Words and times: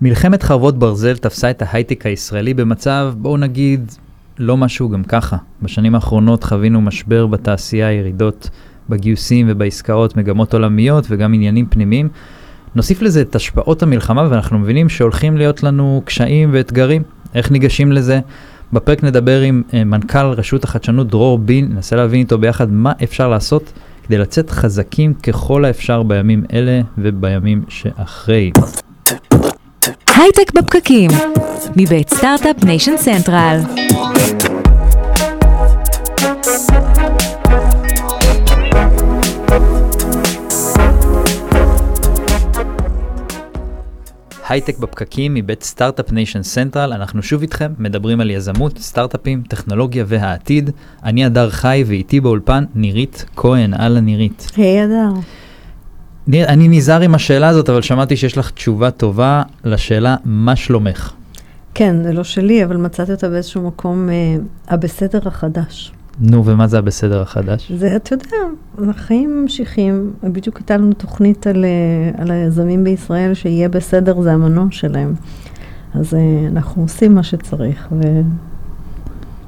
מלחמת 0.00 0.42
חרבות 0.42 0.78
ברזל 0.78 1.16
תפסה 1.16 1.50
את 1.50 1.62
ההייטק 1.62 2.06
הישראלי 2.06 2.54
במצב, 2.54 3.14
בואו 3.16 3.36
נגיד, 3.36 3.92
לא 4.38 4.56
משהו 4.56 4.88
גם 4.88 5.04
ככה. 5.04 5.36
בשנים 5.62 5.94
האחרונות 5.94 6.44
חווינו 6.44 6.80
משבר 6.80 7.26
בתעשייה, 7.26 7.92
ירידות 7.92 8.50
בגיוסים 8.88 9.46
ובעסקאות, 9.50 10.16
מגמות 10.16 10.54
עולמיות 10.54 11.06
וגם 11.08 11.34
עניינים 11.34 11.66
פנימיים. 11.66 12.08
נוסיף 12.74 13.02
לזה 13.02 13.20
את 13.20 13.34
השפעות 13.34 13.82
המלחמה 13.82 14.28
ואנחנו 14.30 14.58
מבינים 14.58 14.88
שהולכים 14.88 15.36
להיות 15.36 15.62
לנו 15.62 16.02
קשיים 16.04 16.50
ואתגרים. 16.52 17.02
איך 17.34 17.50
ניגשים 17.50 17.92
לזה? 17.92 18.20
בפרק 18.72 19.04
נדבר 19.04 19.40
עם 19.40 19.62
uh, 19.70 19.74
מנכ"ל 19.84 20.26
רשות 20.26 20.64
החדשנות 20.64 21.08
דרור 21.08 21.38
בין, 21.38 21.72
ננסה 21.72 21.96
להבין 21.96 22.20
איתו 22.20 22.38
ביחד 22.38 22.72
מה 22.72 22.92
אפשר 23.04 23.28
לעשות 23.28 23.72
כדי 24.06 24.18
לצאת 24.18 24.50
חזקים 24.50 25.14
ככל 25.14 25.64
האפשר 25.64 26.02
בימים 26.02 26.44
אלה 26.52 26.80
ובימים 26.98 27.64
שאחרי. 27.68 28.52
הייטק 30.16 30.52
בפקקים, 30.54 31.10
מבית 31.76 32.10
Start-Up 32.10 32.64
Nation 32.64 32.96
Central. 32.96 33.60
הייטק 44.48 44.78
בפקקים 44.78 45.34
מבית 45.34 45.62
Start-Up 45.62 46.12
Nation 46.12 46.42
Central, 46.42 46.92
אנחנו 46.92 47.22
שוב 47.22 47.42
איתכם, 47.42 47.72
מדברים 47.78 48.20
על 48.20 48.30
יזמות, 48.30 48.78
סטארט-אפים, 48.78 49.42
טכנולוגיה 49.48 50.04
והעתיד. 50.06 50.70
אני 51.04 51.24
הדר 51.24 51.50
חי 51.50 51.84
ואיתי 51.86 52.20
באולפן 52.20 52.64
נירית 52.74 53.24
כהן, 53.36 53.74
אהלן 53.74 54.04
נירית. 54.04 54.50
היי 54.56 54.80
הדר. 54.80 55.20
ניר, 56.28 56.46
אני 56.46 56.68
נזהר 56.68 57.00
עם 57.00 57.14
השאלה 57.14 57.48
הזאת, 57.48 57.68
אבל 57.70 57.82
שמעתי 57.82 58.16
שיש 58.16 58.38
לך 58.38 58.50
תשובה 58.50 58.90
טובה 58.90 59.42
לשאלה 59.64 60.16
מה 60.24 60.56
שלומך. 60.56 61.12
כן, 61.74 62.02
זה 62.02 62.12
לא 62.12 62.24
שלי, 62.24 62.64
אבל 62.64 62.76
מצאתי 62.76 63.12
אותה 63.12 63.28
באיזשהו 63.28 63.62
מקום, 63.66 64.08
אה, 64.08 64.14
הבסדר 64.68 65.18
החדש. 65.26 65.92
נו, 66.20 66.44
ומה 66.46 66.66
זה 66.66 66.78
הבסדר 66.78 67.22
החדש? 67.22 67.72
זה, 67.72 67.96
אתה 67.96 68.14
יודע, 68.14 68.36
החיים 68.90 69.42
ממשיכים. 69.42 70.12
בדיוק 70.24 70.56
הייתה 70.56 70.76
לנו 70.76 70.92
תוכנית 70.92 71.46
על, 71.46 71.64
אה, 71.64 72.22
על 72.22 72.30
היזמים 72.30 72.84
בישראל, 72.84 73.34
שיהיה 73.34 73.68
בסדר, 73.68 74.20
זה 74.20 74.32
המנוע 74.32 74.66
שלהם. 74.70 75.14
אז 75.94 76.14
אה, 76.14 76.20
אנחנו 76.48 76.82
עושים 76.82 77.14
מה 77.14 77.22
שצריך. 77.22 77.88
ו... 77.92 78.02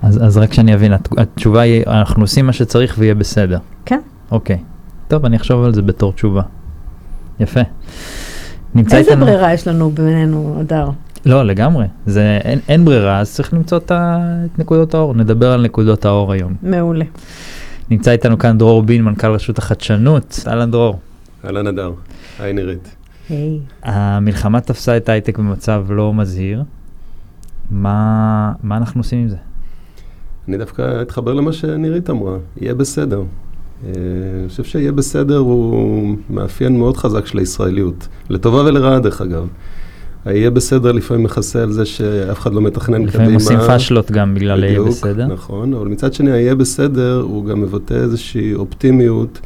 אז, 0.03 0.25
אז 0.25 0.37
רק 0.39 0.53
שאני 0.53 0.75
אבין, 0.75 0.93
הת- 0.93 1.19
התשובה 1.19 1.61
היא, 1.61 1.83
אנחנו 1.87 2.23
עושים 2.23 2.47
מה 2.47 2.53
שצריך 2.53 2.95
ויהיה 2.99 3.15
בסדר. 3.15 3.59
כן. 3.85 4.01
אוקיי. 4.31 4.59
טוב, 5.09 5.25
אני 5.25 5.37
אחשוב 5.37 5.65
על 5.65 5.75
זה 5.75 5.83
בתור 5.83 6.13
תשובה. 6.13 6.43
יפה. 7.41 7.61
נמצא 8.75 8.97
איזה 8.97 9.11
איתנו... 9.11 9.27
ברירה 9.27 9.55
יש 9.55 9.69
לנו 9.69 9.91
בינינו, 9.91 10.57
הדר? 10.61 10.89
לא, 11.27 11.43
לגמרי. 11.43 11.87
זה, 12.07 12.39
אין, 12.45 12.59
אין 12.69 12.85
ברירה, 12.85 13.21
אז 13.21 13.35
צריך 13.35 13.55
למצוא 13.55 13.79
את, 13.79 13.91
ה, 13.91 14.19
את 14.45 14.59
נקודות 14.59 14.95
האור. 14.95 15.15
נדבר 15.15 15.53
על 15.53 15.63
נקודות 15.63 16.05
האור 16.05 16.33
היום. 16.33 16.55
מעולה. 16.63 17.05
נמצא 17.91 18.11
איתנו 18.11 18.39
כאן 18.39 18.59
דרור 18.59 18.83
בין, 18.83 19.03
מנכ"ל 19.03 19.31
רשות 19.31 19.59
החדשנות. 19.59 20.45
אהלן 20.47 20.71
דרור. 20.71 20.99
אהלן 21.45 21.67
אדר, 21.67 21.93
היי 22.39 22.53
נירית. 22.53 22.97
היי. 23.31 23.61
המלחמה 23.83 24.61
תפסה 24.61 24.97
את 24.97 25.09
ההייטק 25.09 25.39
במצב 25.39 25.85
לא 25.91 26.15
מזהיר. 26.15 26.63
מה, 27.71 28.53
מה 28.63 28.77
אנחנו 28.77 29.01
עושים 29.01 29.19
עם 29.19 29.29
זה? 29.29 29.37
אני 30.49 30.59
דווקא 30.59 31.03
אתחבר 31.03 31.35
למה 31.35 31.53
שנירית 31.53 32.11
אמרה, 32.11 32.37
יהיה 32.61 32.75
בסדר. 32.75 33.23
אה, 33.87 33.91
אני 34.41 34.49
חושב 34.49 34.65
שיהיה 34.65 34.93
בסדר 34.93 35.37
הוא 35.37 36.17
מאפיין 36.31 36.79
מאוד 36.79 36.97
חזק 36.97 37.27
של 37.27 37.39
הישראליות, 37.39 38.09
לטובה 38.31 38.59
ולרעה 38.59 38.99
דרך 38.99 39.21
אגב. 39.21 39.47
היהיה 40.25 40.51
בסדר 40.51 40.93
לפעמים 40.93 41.25
מכסה 41.25 41.63
על 41.63 41.73
זה 41.73 41.85
שאף 41.85 42.39
אחד 42.41 42.55
לא 42.55 42.61
מתכנן 42.61 42.95
קדימה. 42.95 43.07
לפעמים 43.07 43.35
עושים 43.35 43.59
פאשלות 43.61 44.11
גם 44.11 44.35
בגלל 44.35 44.67
בדיוק, 44.67 44.89
בסדר. 44.89 45.27
נכון, 45.27 45.75
אבל 45.75 45.89
מצד 45.89 46.15
שני, 46.15 46.31
היהיה 46.31 46.55
בסדר, 46.55 47.21
הוא 47.21 47.45
גם 47.45 47.61
מבטא 47.61 47.95
איזושהי 47.95 48.55
אופטימיות 48.55 49.41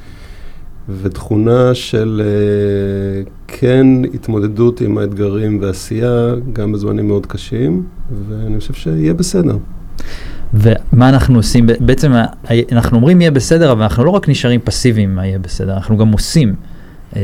ותכונה 1.03 1.75
של 1.75 2.23
אה, 2.25 3.23
כן 3.49 3.87
התמודדות 4.15 4.81
עם 4.81 4.99
האתגרים 4.99 5.59
ועשייה, 5.61 6.35
גם 6.53 6.73
בזמנים 6.73 7.09
מאוד 7.09 7.27
קשים, 7.27 7.83
ואני 8.29 8.59
חושב 8.59 8.75
שיהיה 8.75 9.15
בסדר. 9.15 9.57
ומה 10.55 11.09
אנחנו 11.09 11.37
עושים? 11.39 11.67
ב- 11.67 11.73
בעצם 11.81 12.13
אנחנו 12.73 12.97
אומרים 12.97 13.21
יהיה 13.21 13.31
בסדר, 13.31 13.73
אבל 13.73 13.83
אנחנו 13.83 14.05
לא 14.05 14.11
רק 14.11 14.29
נשארים 14.29 14.61
פסיביים 14.65 15.15
מה 15.15 15.27
יהיה 15.27 15.39
בסדר, 15.39 15.75
אנחנו 15.75 15.97
גם 15.97 16.13
עושים. 16.13 16.55
אמ, 17.17 17.21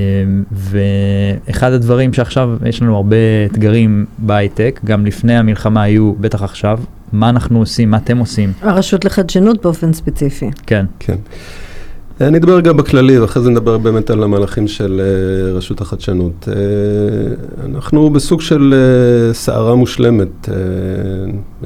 ואחד 0.50 1.72
הדברים 1.72 2.12
שעכשיו 2.12 2.50
יש 2.66 2.82
לנו 2.82 2.96
הרבה 2.96 3.16
אתגרים 3.46 4.06
בהייטק, 4.18 4.80
גם 4.84 5.06
לפני 5.06 5.36
המלחמה 5.36 5.82
היו, 5.82 6.12
בטח 6.20 6.42
עכשיו, 6.42 6.78
מה 7.12 7.28
אנחנו 7.28 7.58
עושים, 7.58 7.90
מה 7.90 7.96
אתם 7.96 8.18
עושים? 8.18 8.52
הרשות 8.60 9.04
לחדשנות 9.04 9.62
באופן 9.62 9.92
ספציפי. 9.92 10.50
כן. 10.66 10.86
כן. 10.98 11.16
אני 12.20 12.38
אדבר 12.38 12.60
גם 12.60 12.76
בכללי, 12.76 13.18
ואחרי 13.18 13.42
זה 13.42 13.50
נדבר 13.50 13.78
באמת 13.78 14.10
על 14.10 14.22
המהלכים 14.22 14.68
של 14.68 15.00
אה, 15.00 15.52
רשות 15.52 15.80
החדשנות. 15.80 16.48
אה, 16.48 17.64
אנחנו 17.64 18.10
בסוג 18.10 18.40
של 18.40 18.74
אה, 18.74 19.34
סערה 19.34 19.74
מושלמת. 19.74 20.48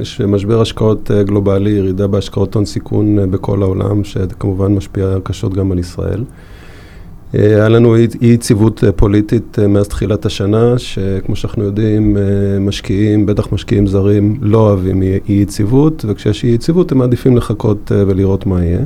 יש 0.01 0.21
משבר 0.21 0.61
השקעות 0.61 1.11
גלובלי, 1.11 1.71
ירידה 1.71 2.07
בהשקעות 2.07 2.55
הון 2.55 2.65
סיכון 2.65 3.31
בכל 3.31 3.63
העולם, 3.63 4.05
שכמובן 4.05 4.75
משפיע 4.75 5.17
קשות 5.23 5.55
גם 5.55 5.73
על 5.73 5.79
ישראל. 5.79 6.25
היה 7.33 7.69
לנו 7.69 7.97
אי 7.97 8.07
יציבות 8.21 8.85
פוליטית 8.97 9.59
מאז 9.69 9.89
תחילת 9.89 10.27
השנה, 10.27 10.79
שכמו 10.79 11.37
שאנחנו 11.37 11.65
יודעים, 11.65 12.17
משקיעים, 12.61 13.27
בטח 13.27 13.53
משקיעים 13.53 13.87
זרים, 13.87 14.39
לא 14.43 14.59
אוהבים 14.59 15.03
אי 15.03 15.21
יציבות, 15.29 16.05
וכשיש 16.09 16.45
אי 16.45 16.49
יציבות 16.49 16.93
הם 16.93 16.99
מעדיפים 16.99 17.37
לחכות 17.37 17.93
ולראות 17.95 18.47
מה 18.47 18.65
יהיה. 18.65 18.85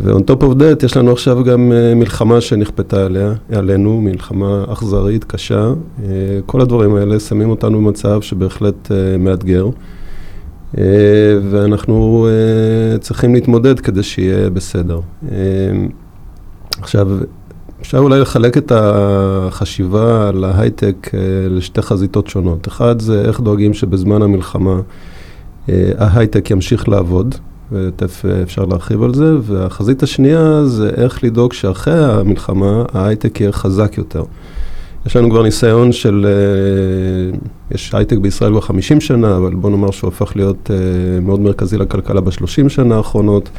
ו-on 0.00 0.20
top 0.30 0.42
of 0.42 0.60
that, 0.60 0.84
יש 0.84 0.96
לנו 0.96 1.12
עכשיו 1.12 1.44
גם 1.44 1.72
uh, 1.72 1.94
מלחמה 1.94 2.40
שנכפתה 2.40 3.06
עליה, 3.06 3.32
עלינו, 3.52 4.00
מלחמה 4.00 4.64
אכזרית, 4.68 5.24
קשה. 5.24 5.72
Uh, 5.98 6.02
כל 6.46 6.60
הדברים 6.60 6.94
האלה 6.94 7.20
שמים 7.20 7.50
אותנו 7.50 7.78
במצב 7.78 8.22
שבהחלט 8.22 8.86
uh, 8.86 9.18
מאתגר. 9.18 9.68
Uh, 10.74 10.78
ואנחנו 11.50 12.28
uh, 12.28 12.98
צריכים 12.98 13.34
להתמודד 13.34 13.80
כדי 13.80 14.02
שיהיה 14.02 14.50
בסדר. 14.50 15.00
Uh, 15.22 15.32
עכשיו, 16.80 17.08
אפשר 17.80 17.98
אולי 17.98 18.20
לחלק 18.20 18.58
את 18.58 18.72
החשיבה 18.74 20.28
על 20.28 20.44
ההייטק 20.44 21.10
uh, 21.10 21.16
לשתי 21.50 21.82
חזיתות 21.82 22.26
שונות. 22.26 22.68
אחד 22.68 23.00
זה 23.00 23.22
איך 23.24 23.40
דואגים 23.40 23.74
שבזמן 23.74 24.22
המלחמה 24.22 24.80
uh, 25.66 25.70
ההייטק 25.98 26.50
ימשיך 26.50 26.88
לעבוד. 26.88 27.34
ותכף 27.72 28.24
אפשר 28.24 28.64
להרחיב 28.64 29.02
על 29.02 29.14
זה, 29.14 29.34
והחזית 29.42 30.02
השנייה 30.02 30.64
זה 30.64 30.90
איך 30.96 31.24
לדאוג 31.24 31.52
שאחרי 31.52 32.04
המלחמה 32.04 32.84
ההייטק 32.92 33.40
יהיה 33.40 33.52
חזק 33.52 33.98
יותר. 33.98 34.24
יש 35.06 35.16
לנו 35.16 35.30
כבר 35.30 35.42
ניסיון 35.42 35.92
של, 35.92 36.26
אה, 36.28 37.38
יש 37.70 37.94
הייטק 37.94 38.16
בישראל 38.16 38.50
כבר 38.50 38.60
50 38.60 39.00
שנה, 39.00 39.36
אבל 39.36 39.54
בוא 39.54 39.70
נאמר 39.70 39.90
שהוא 39.90 40.08
הפך 40.08 40.32
להיות 40.36 40.70
אה, 40.70 41.20
מאוד 41.20 41.40
מרכזי 41.40 41.78
לכלכלה 41.78 42.20
ב-30 42.20 42.68
שנה 42.68 42.96
האחרונות. 42.96 43.50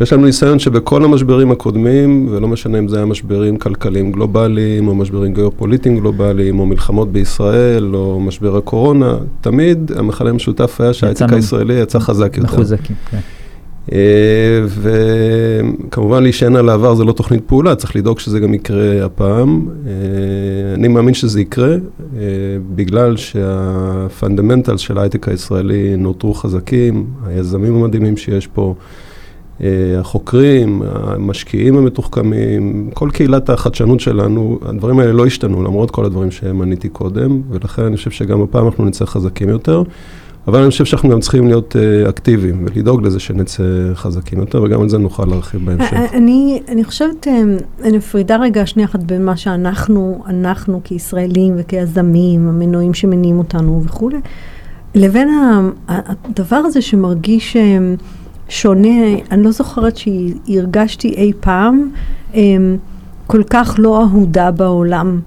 יש 0.00 0.12
לנו 0.12 0.24
ניסיון 0.24 0.58
שבכל 0.58 1.04
המשברים 1.04 1.50
הקודמים, 1.50 2.28
ולא 2.30 2.48
משנה 2.48 2.78
אם 2.78 2.88
זה 2.88 2.96
היה 2.96 3.06
משברים 3.06 3.56
כלכליים 3.56 4.12
גלובליים, 4.12 4.88
או 4.88 4.94
משברים 4.94 5.34
גיאופוליטיים 5.34 5.98
גלובליים, 5.98 6.58
או 6.58 6.66
מלחמות 6.66 7.12
בישראל, 7.12 7.94
או 7.94 8.20
משבר 8.20 8.56
הקורונה, 8.56 9.16
תמיד 9.40 9.92
המכנה 9.96 10.30
המשותף 10.30 10.80
היה 10.80 10.92
שההייטק 10.92 11.32
הישראלי 11.32 11.74
יצא 11.74 11.98
חזק 11.98 12.36
יותר. 12.36 12.54
מחוזקים, 12.54 12.96
כן. 13.10 13.18
אה, 13.92 14.64
וכמובן 15.88 16.22
להישען 16.22 16.56
על 16.56 16.68
העבר 16.68 16.94
זה 16.94 17.04
לא 17.04 17.12
תוכנית 17.12 17.42
פעולה, 17.46 17.74
צריך 17.74 17.96
לדאוג 17.96 18.18
שזה 18.18 18.40
גם 18.40 18.54
יקרה 18.54 19.04
הפעם. 19.04 19.68
אה, 19.86 19.92
אני 20.74 20.88
מאמין 20.88 21.14
שזה 21.14 21.40
יקרה, 21.40 21.72
אה, 21.72 21.78
בגלל 22.74 23.16
שהפונדמנטל 23.16 24.76
של 24.76 24.98
ההייטק 24.98 25.28
הישראלי 25.28 25.96
נותרו 25.96 26.34
חזקים, 26.34 27.06
היזמים 27.26 27.74
המדהימים 27.74 28.16
שיש 28.16 28.46
פה, 28.46 28.74
החוקרים, 30.00 30.82
המשקיעים 30.92 31.76
המתוחכמים, 31.76 32.90
כל 32.94 33.10
קהילת 33.12 33.50
החדשנות 33.50 34.00
שלנו, 34.00 34.58
הדברים 34.62 34.98
האלה 34.98 35.12
לא 35.12 35.26
השתנו 35.26 35.62
למרות 35.62 35.90
כל 35.90 36.04
הדברים 36.04 36.30
שמניתי 36.30 36.88
קודם, 36.88 37.42
ולכן 37.50 37.82
אני 37.82 37.96
חושב 37.96 38.10
שגם 38.10 38.42
הפעם 38.42 38.66
אנחנו 38.66 38.84
נצא 38.84 39.04
חזקים 39.04 39.48
יותר. 39.48 39.82
אבל 40.46 40.60
אני 40.62 40.70
חושב 40.70 40.84
שאנחנו 40.84 41.08
גם 41.08 41.20
צריכים 41.20 41.46
להיות 41.46 41.76
uh, 41.76 42.08
אקטיביים 42.08 42.66
ולדאוג 42.66 43.06
לזה 43.06 43.20
שנצא 43.20 43.62
חזקים 43.94 44.38
יותר, 44.38 44.62
וגם 44.62 44.80
על 44.80 44.88
זה 44.88 44.98
נוכל 44.98 45.24
להרחיב 45.24 45.66
בהמשך. 45.66 45.92
אני, 46.12 46.62
אני 46.68 46.84
חושבת, 46.84 47.28
אה, 47.28 47.42
אני 47.82 47.96
מפרידה 47.96 48.36
רגע 48.36 48.66
שנייה 48.66 48.88
אחת 48.88 49.02
בין 49.02 49.24
מה 49.24 49.36
שאנחנו, 49.36 50.22
אנחנו 50.26 50.80
כישראלים 50.84 51.54
וכיזמים, 51.56 52.48
המנועים 52.48 52.94
שמניעים 52.94 53.38
אותנו 53.38 53.82
וכולי, 53.84 54.16
לבין 54.94 55.28
הדבר 55.88 56.56
הזה 56.56 56.82
שמרגיש 56.82 57.56
אה, 57.56 57.78
שונה, 58.52 58.88
אני 59.30 59.42
לא 59.42 59.50
זוכרת 59.50 59.96
שהרגשתי 59.96 61.08
אי 61.08 61.32
פעם 61.40 61.90
אה, 62.34 62.40
כל 63.26 63.42
כך 63.50 63.74
לא 63.78 64.02
אהודה 64.02 64.50
בעולם. 64.50 65.20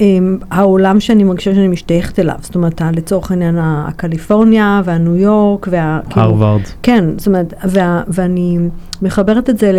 אמ, 0.00 0.38
העולם 0.50 1.00
שאני 1.00 1.24
מרגישה 1.24 1.54
שאני 1.54 1.68
משתייכת 1.68 2.18
אליו, 2.18 2.34
זאת 2.40 2.54
אומרת, 2.54 2.82
לצורך 2.96 3.30
העניין 3.30 3.58
הקליפורניה 3.58 4.82
והניו 4.84 5.16
יורק 5.16 5.68
וה... 5.70 6.00
כאילו- 6.10 6.26
הרווארד. 6.26 6.60
כן, 6.82 7.04
זאת 7.16 7.26
אומרת, 7.26 7.54
וה, 7.64 8.02
ואני 8.08 8.58
מחברת 9.02 9.50
את 9.50 9.58
זה 9.58 9.72
ל... 9.72 9.76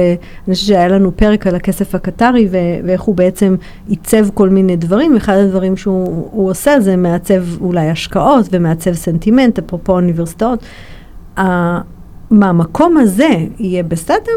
אני 0.48 0.56
חושבת 0.56 0.68
שהיה 0.68 0.88
לנו 0.88 1.18
פרק 1.18 1.48
על 1.48 1.56
הכסף 1.56 1.96
הקטרי 1.96 2.48
ו, 2.52 2.58
ואיך 2.84 3.02
הוא 3.02 3.16
בעצם 3.16 3.56
עיצב 3.88 4.30
כל 4.34 4.50
מיני 4.50 4.76
דברים, 4.76 5.14
ואחד 5.14 5.34
הדברים 5.34 5.78
שהוא 5.78 6.28
הוא 6.32 6.50
עושה 6.50 6.80
זה 6.80 6.96
מעצב 6.96 7.62
אולי 7.62 7.90
השקעות 7.90 8.48
ומעצב 8.52 8.94
סנטימנט, 8.94 9.60
אפרופו 9.60 9.94
אוניברסיטאות. 9.94 10.60
מהמקום 12.32 12.98
הזה 12.98 13.30
יהיה 13.60 13.84
בסדר? 13.84 14.32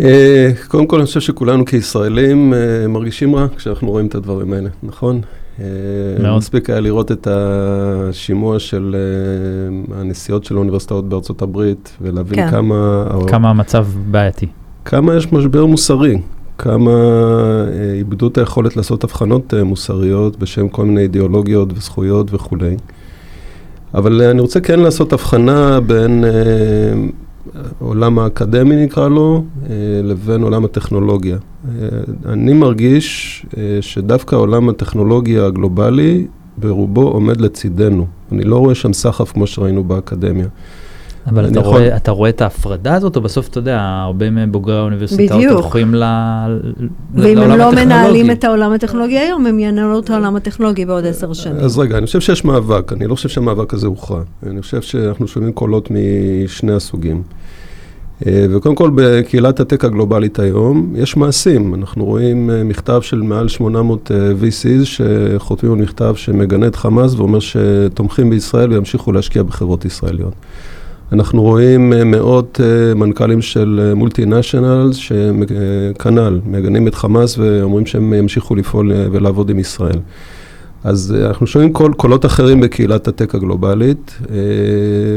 אה, 0.00 0.50
קודם 0.68 0.86
כל, 0.86 0.96
אני 0.96 1.06
חושב 1.06 1.20
שכולנו 1.20 1.64
כישראלים 1.64 2.54
אה, 2.54 2.88
מרגישים 2.88 3.36
רע 3.36 3.46
כשאנחנו 3.56 3.90
רואים 3.90 4.06
את 4.06 4.14
הדברים 4.14 4.52
האלה, 4.52 4.68
נכון? 4.82 5.20
אה, 5.60 5.64
מאוד. 6.22 6.38
מספיק 6.38 6.70
היה 6.70 6.80
לראות 6.80 7.12
את 7.12 7.28
השימוע 7.30 8.58
של 8.58 8.96
הנשיאות 9.94 10.44
של 10.44 10.56
האוניברסיטאות 10.56 11.08
בארצות 11.08 11.42
הברית, 11.42 11.96
ולהבין 12.00 12.34
כן. 12.34 12.50
כמה... 12.50 13.04
כמה 13.26 13.50
המצב 13.50 13.86
בעייתי. 14.10 14.46
כמה 14.84 15.16
יש 15.16 15.32
משבר 15.32 15.66
מוסרי, 15.66 16.20
כמה 16.58 16.90
איבדו 17.98 18.28
את 18.28 18.38
היכולת 18.38 18.76
לעשות 18.76 19.04
הבחנות 19.04 19.54
מוסריות 19.54 20.38
בשם 20.38 20.68
כל 20.68 20.84
מיני 20.84 21.00
אידיאולוגיות 21.00 21.72
וזכויות 21.72 22.34
וכולי. 22.34 22.76
אבל 23.96 24.22
אה, 24.22 24.30
אני 24.30 24.40
רוצה 24.40 24.60
כן 24.60 24.80
לעשות 24.80 25.12
הבחנה 25.12 25.80
בין 25.80 26.24
אה, 26.24 26.30
העולם 27.80 28.18
האקדמי 28.18 28.84
נקרא 28.84 29.08
לו, 29.08 29.44
אה, 29.70 29.74
לבין 30.04 30.42
עולם 30.42 30.64
הטכנולוגיה. 30.64 31.36
אה, 31.36 31.88
אני 32.32 32.52
מרגיש 32.52 33.46
שדווקא 33.80 34.36
עולם 34.36 34.68
הטכנולוגיה 34.68 35.46
הגלובלי 35.46 36.26
ברובו 36.56 37.02
עומד 37.02 37.40
לצידנו. 37.40 38.06
אני 38.32 38.44
לא 38.44 38.58
רואה 38.58 38.74
שם 38.74 38.92
סחף 38.92 39.32
כמו 39.32 39.46
שראינו 39.46 39.84
באקדמיה. 39.84 40.46
אבל 41.26 41.46
אתה 41.48 41.60
יכול- 41.60 41.72
רואה, 41.72 41.96
אתה 41.96 42.10
רואה 42.10 42.30
את 42.30 42.40
ההפרדה 42.40 42.94
הזאת, 42.94 43.16
או 43.16 43.20
בסוף, 43.20 43.48
אתה 43.48 43.58
יודע, 43.58 43.80
הרבה 43.80 44.30
מבוגרי 44.30 44.76
האוניברסיטאות. 44.78 45.44
הולכים 45.44 45.94
ל... 45.94 46.02
ואם 47.14 47.38
הם 47.38 47.48
לעולם 47.48 47.58
לא 47.58 47.64
הטכנולוגי. 47.64 47.84
מנהלים 47.84 48.30
את 48.30 48.44
העולם 48.44 48.72
הטכנולוגי 48.72 49.18
היום, 49.18 49.46
הם 49.46 49.58
ינהלו 49.58 49.98
את 49.98 50.10
העולם 50.10 50.36
הטכנולוגי 50.36 50.84
בעוד 50.84 51.06
עשר 51.06 51.32
שנים. 51.32 51.56
אז 51.56 51.78
רגע, 51.78 51.98
אני 51.98 52.06
חושב 52.06 52.20
שיש 52.20 52.44
מאבק, 52.44 52.92
אני 52.92 53.06
לא 53.06 53.14
חושב 53.14 53.28
שהמאבק 53.28 53.74
הזה 53.74 53.86
הוכרע. 53.86 54.20
אני 54.46 54.62
חושב 54.62 54.82
שאנחנו 54.82 55.28
שומעים 55.28 55.52
קולות 55.52 55.88
משני 55.90 56.72
הסוגים. 56.72 57.22
אה, 58.26 58.46
וקודם 58.50 58.74
כל, 58.74 58.90
בקהילת 58.94 59.60
הטק 59.60 59.84
הגלובלית 59.84 60.38
היום, 60.38 60.92
יש 60.96 61.16
מעשים. 61.16 61.74
אנחנו 61.74 62.04
רואים 62.04 62.50
אה, 62.50 62.64
מכתב 62.64 63.00
של 63.02 63.22
מעל 63.22 63.48
800 63.48 64.10
אה, 64.10 64.30
VCs 64.30 64.84
שחותמים 64.84 65.72
על 65.72 65.78
מכתב 65.78 66.14
שמגנה 66.16 66.66
את 66.66 66.76
חמאס 66.76 67.14
ואומר 67.14 67.38
שתומכים 67.40 68.30
בישראל 68.30 68.72
וימשיכו 68.72 69.12
להשקיע 69.12 69.42
בחברות 69.42 69.84
ישראליות. 69.84 70.32
אנחנו 71.12 71.42
רואים 71.42 71.92
אה, 71.92 72.04
מאות 72.04 72.60
אה, 72.64 72.94
מנכ"לים 72.94 73.42
של 73.42 73.92
מולטי 73.96 74.26
נשיונל, 74.26 74.90
שכנ"ל, 74.92 76.40
מגנים 76.46 76.88
את 76.88 76.94
חמאס 76.94 77.38
ואומרים 77.38 77.86
שהם 77.86 78.14
ימשיכו 78.14 78.54
לפעול 78.54 78.92
אה, 78.92 79.06
ולעבוד 79.12 79.50
עם 79.50 79.58
ישראל. 79.58 79.98
אז 80.84 81.14
אה, 81.18 81.26
אנחנו 81.28 81.46
שומעים 81.46 81.72
קול, 81.72 81.92
קולות 81.92 82.26
אחרים 82.26 82.60
בקהילת 82.60 83.08
הטק 83.08 83.34
הגלובלית, 83.34 84.18
אה, 84.30 84.36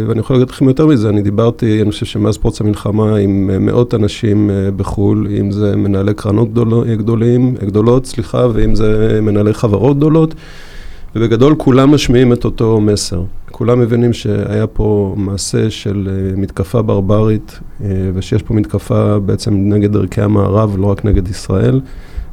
ואני 0.07 0.19
יכול 0.19 0.35
להגיד 0.35 0.49
לכם 0.49 0.67
יותר 0.67 0.87
מזה, 0.87 1.09
אני 1.09 1.21
דיברתי, 1.21 1.81
אני 1.81 1.91
חושב 1.91 2.05
שמאז 2.05 2.37
פרוץ 2.37 2.61
המלחמה 2.61 3.15
עם 3.15 3.49
אה, 3.53 3.59
מאות 3.59 3.93
אנשים 3.93 4.49
אה, 4.49 4.71
בחו"ל, 4.71 5.27
אם 5.39 5.51
זה 5.51 5.75
מנהלי 5.75 6.13
קרנות 6.13 6.51
גדול, 6.51 6.95
גדולים, 6.95 7.55
גדולות, 7.55 8.05
סליחה, 8.05 8.47
ואם 8.53 8.75
זה 8.75 9.19
מנהלי 9.21 9.53
חברות 9.53 9.97
גדולות, 9.97 10.35
ובגדול 11.15 11.55
כולם 11.57 11.91
משמיעים 11.93 12.33
את 12.33 12.45
אותו 12.45 12.81
מסר. 12.81 13.23
כולם 13.51 13.79
מבינים 13.79 14.13
שהיה 14.13 14.67
פה 14.67 15.13
מעשה 15.17 15.69
של 15.69 16.09
אה, 16.11 16.41
מתקפה 16.41 16.81
ברברית, 16.81 17.59
אה, 17.83 17.87
ושיש 18.13 18.43
פה 18.43 18.53
מתקפה 18.53 19.19
בעצם 19.19 19.53
נגד 19.55 19.95
ערכי 19.95 20.21
המערב, 20.21 20.75
לא 20.77 20.85
רק 20.85 21.05
נגד 21.05 21.27
ישראל. 21.27 21.81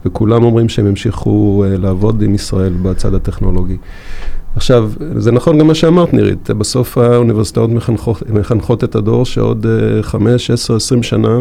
וכולם 0.06 0.44
אומרים 0.44 0.68
שהם 0.68 0.86
ימשיכו 0.86 1.64
uh, 1.64 1.78
לעבוד 1.80 2.22
עם 2.22 2.34
ישראל 2.34 2.72
בצד 2.82 3.14
הטכנולוגי. 3.14 3.76
עכשיו, 4.56 4.90
זה 5.16 5.32
נכון 5.32 5.58
גם 5.58 5.66
מה 5.66 5.74
שאמרת, 5.74 6.14
נירית, 6.14 6.50
בסוף 6.50 6.98
האוניברסיטאות 6.98 7.70
מחנכות, 7.70 8.30
מחנכות 8.30 8.84
את 8.84 8.94
הדור 8.94 9.24
שעוד 9.24 9.66
uh, 10.00 10.02
5, 10.02 10.50
10, 10.50 10.76
20 10.76 11.02
שנה 11.02 11.40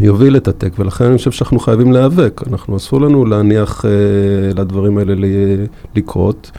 יוביל 0.00 0.36
את 0.36 0.48
הטק, 0.48 0.72
ולכן 0.78 1.04
אני 1.04 1.18
חושב 1.18 1.30
שאנחנו 1.30 1.58
חייבים 1.58 1.92
להיאבק. 1.92 2.40
אנחנו, 2.50 2.76
אסור 2.76 3.00
לנו 3.00 3.24
להניח 3.24 3.84
uh, 3.84 4.58
לדברים 4.58 4.98
האלה 4.98 5.14
לקרות. 5.96 6.50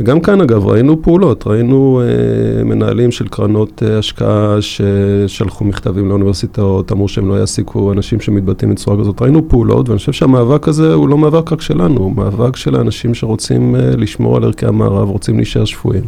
וגם 0.00 0.20
כאן, 0.20 0.40
אגב, 0.40 0.66
ראינו 0.66 1.02
פעולות, 1.02 1.46
ראינו 1.46 2.02
uh, 2.02 2.64
מנהלים 2.64 3.10
של 3.10 3.28
קרנות 3.28 3.82
uh, 3.82 3.98
השקעה 3.98 4.56
ששלחו 4.60 5.64
מכתבים 5.64 6.08
לאוניברסיטאות, 6.08 6.92
אמרו 6.92 7.08
שהם 7.08 7.28
לא 7.28 7.34
יעסיקו 7.34 7.92
אנשים 7.92 8.20
שמתבטאים 8.20 8.74
בצורה 8.74 8.98
כזאת. 9.00 9.22
ראינו 9.22 9.48
פעולות, 9.48 9.88
ואני 9.88 9.98
חושב 9.98 10.12
שהמאבק 10.12 10.68
הזה 10.68 10.94
הוא 10.94 11.08
לא 11.08 11.18
מאבק 11.18 11.52
רק 11.52 11.60
שלנו, 11.60 12.00
הוא 12.00 12.16
מאבק 12.16 12.56
של 12.56 12.76
האנשים 12.76 13.14
שרוצים 13.14 13.74
uh, 13.74 13.78
לשמור 13.96 14.36
על 14.36 14.44
ערכי 14.44 14.66
המערב, 14.66 15.08
רוצים 15.08 15.36
להישאר 15.36 15.64
שפויים. 15.64 16.04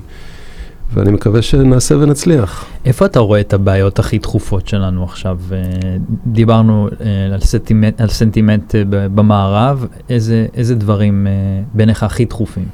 ואני 0.94 1.10
מקווה 1.10 1.42
שנעשה 1.42 1.94
ונצליח. 1.96 2.64
איפה 2.84 3.06
אתה 3.06 3.20
רואה 3.20 3.40
את 3.40 3.52
הבעיות 3.52 3.98
הכי 3.98 4.18
דחופות 4.18 4.68
שלנו 4.68 5.04
עכשיו? 5.04 5.38
אה, 5.52 5.56
דיברנו 6.26 6.88
אה, 7.00 7.34
על 7.34 7.40
סנטימנט, 7.40 8.00
על 8.00 8.08
סנטימנט 8.08 8.74
אה, 8.74 8.82
ב- 8.90 9.06
במערב, 9.14 9.86
איזה, 10.10 10.46
איזה 10.54 10.74
דברים 10.74 11.26
בעיניך 11.74 12.02
הכי 12.02 12.24
דחופים? 12.24 12.64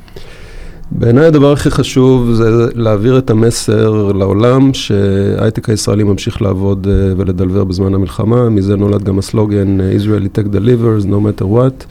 בעיניי 0.90 1.26
הדבר 1.26 1.52
הכי 1.52 1.70
חשוב 1.70 2.32
זה 2.32 2.66
להעביר 2.74 3.18
את 3.18 3.30
המסר 3.30 4.12
לעולם 4.12 4.74
שההייטק 4.74 5.68
הישראלי 5.68 6.04
ממשיך 6.04 6.42
לעבוד 6.42 6.86
ולדלבר 7.16 7.64
בזמן 7.64 7.94
המלחמה, 7.94 8.48
מזה 8.48 8.76
נולד 8.76 9.02
גם 9.02 9.18
הסלוגן 9.18 9.78
Israeli 9.80 10.38
Tech 10.38 10.54
Delivers, 10.54 11.06
no 11.06 11.40
matter 11.40 11.44
what. 11.44 11.86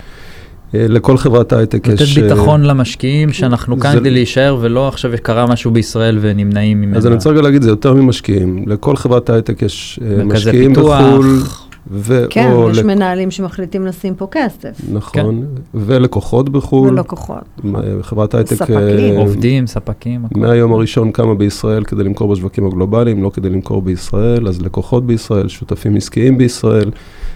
אה, 0.73 0.85
לכל 0.89 1.17
חברת 1.17 1.53
הייטק 1.53 1.87
לתת 1.87 2.01
יש... 2.01 2.17
אה, 2.17 2.23
ביטחון 2.23 2.63
למשקיעים 2.63 3.33
שאנחנו 3.33 3.79
כאן 3.79 3.93
כדי 3.99 4.09
להישאר 4.09 4.57
ולא 4.61 4.87
עכשיו 4.87 5.11
קרה 5.21 5.45
משהו 5.47 5.71
בישראל 5.71 6.17
ונמנעים 6.21 6.81
ממנו. 6.81 6.97
אז 6.97 7.05
אני 7.07 7.15
רוצה 7.15 7.29
רגע 7.29 7.41
להגיד, 7.41 7.61
זה 7.61 7.69
יותר 7.69 7.93
ממשקיעים. 7.93 8.63
לכל 8.67 8.95
חברת 8.95 9.29
הייטק 9.29 9.61
יש 9.61 9.99
אה, 10.19 10.23
משקיעים 10.23 10.75
פיתוח. 10.75 11.01
בחו"ל, 11.01 11.39
ו- 11.91 12.25
כן, 12.29 12.51
יש 12.71 12.77
לק- 12.77 12.85
מנהלים 12.85 13.31
שמחליטים 13.31 13.85
לשים 13.85 14.15
פה 14.15 14.27
כסף, 14.31 14.81
נכון, 14.91 15.45
ולקוחות 15.73 16.49
בחו"ל. 16.49 16.89
ולקוחות. 16.89 17.61
חברת 18.01 18.33
הייטק... 18.35 18.55
ספקים. 18.55 18.77
אה, 18.77 19.17
עובדים, 19.17 19.67
ספקים, 19.67 20.25
הכל. 20.25 20.39
מהיום 20.39 20.73
הראשון 20.73 21.11
קמה 21.11 21.35
בישראל 21.35 21.83
כדי 21.83 22.03
למכור 22.03 22.33
בשווקים 22.33 22.65
הגלובליים, 22.65 23.23
לא 23.23 23.29
כדי 23.29 23.49
למכור 23.49 23.81
בישראל, 23.81 24.47
אז 24.47 24.61
לקוחות 24.61 25.05
בישראל, 25.07 25.47
שותפים 25.47 25.95
עסקיים 25.95 26.37
בישראל. 26.37 26.89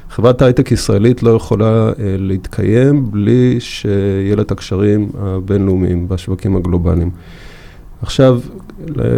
חברת 0.09 0.41
הייטק 0.41 0.71
ישראלית 0.71 1.23
לא 1.23 1.29
יכולה 1.29 1.87
אה, 1.87 1.93
להתקיים 2.17 3.11
בלי 3.11 3.59
שיהיה 3.59 4.35
לה 4.35 4.41
את 4.41 4.51
הקשרים 4.51 5.09
הבינלאומיים 5.19 6.09
בשווקים 6.09 6.55
הגלובליים. 6.55 7.09
עכשיו, 8.01 8.39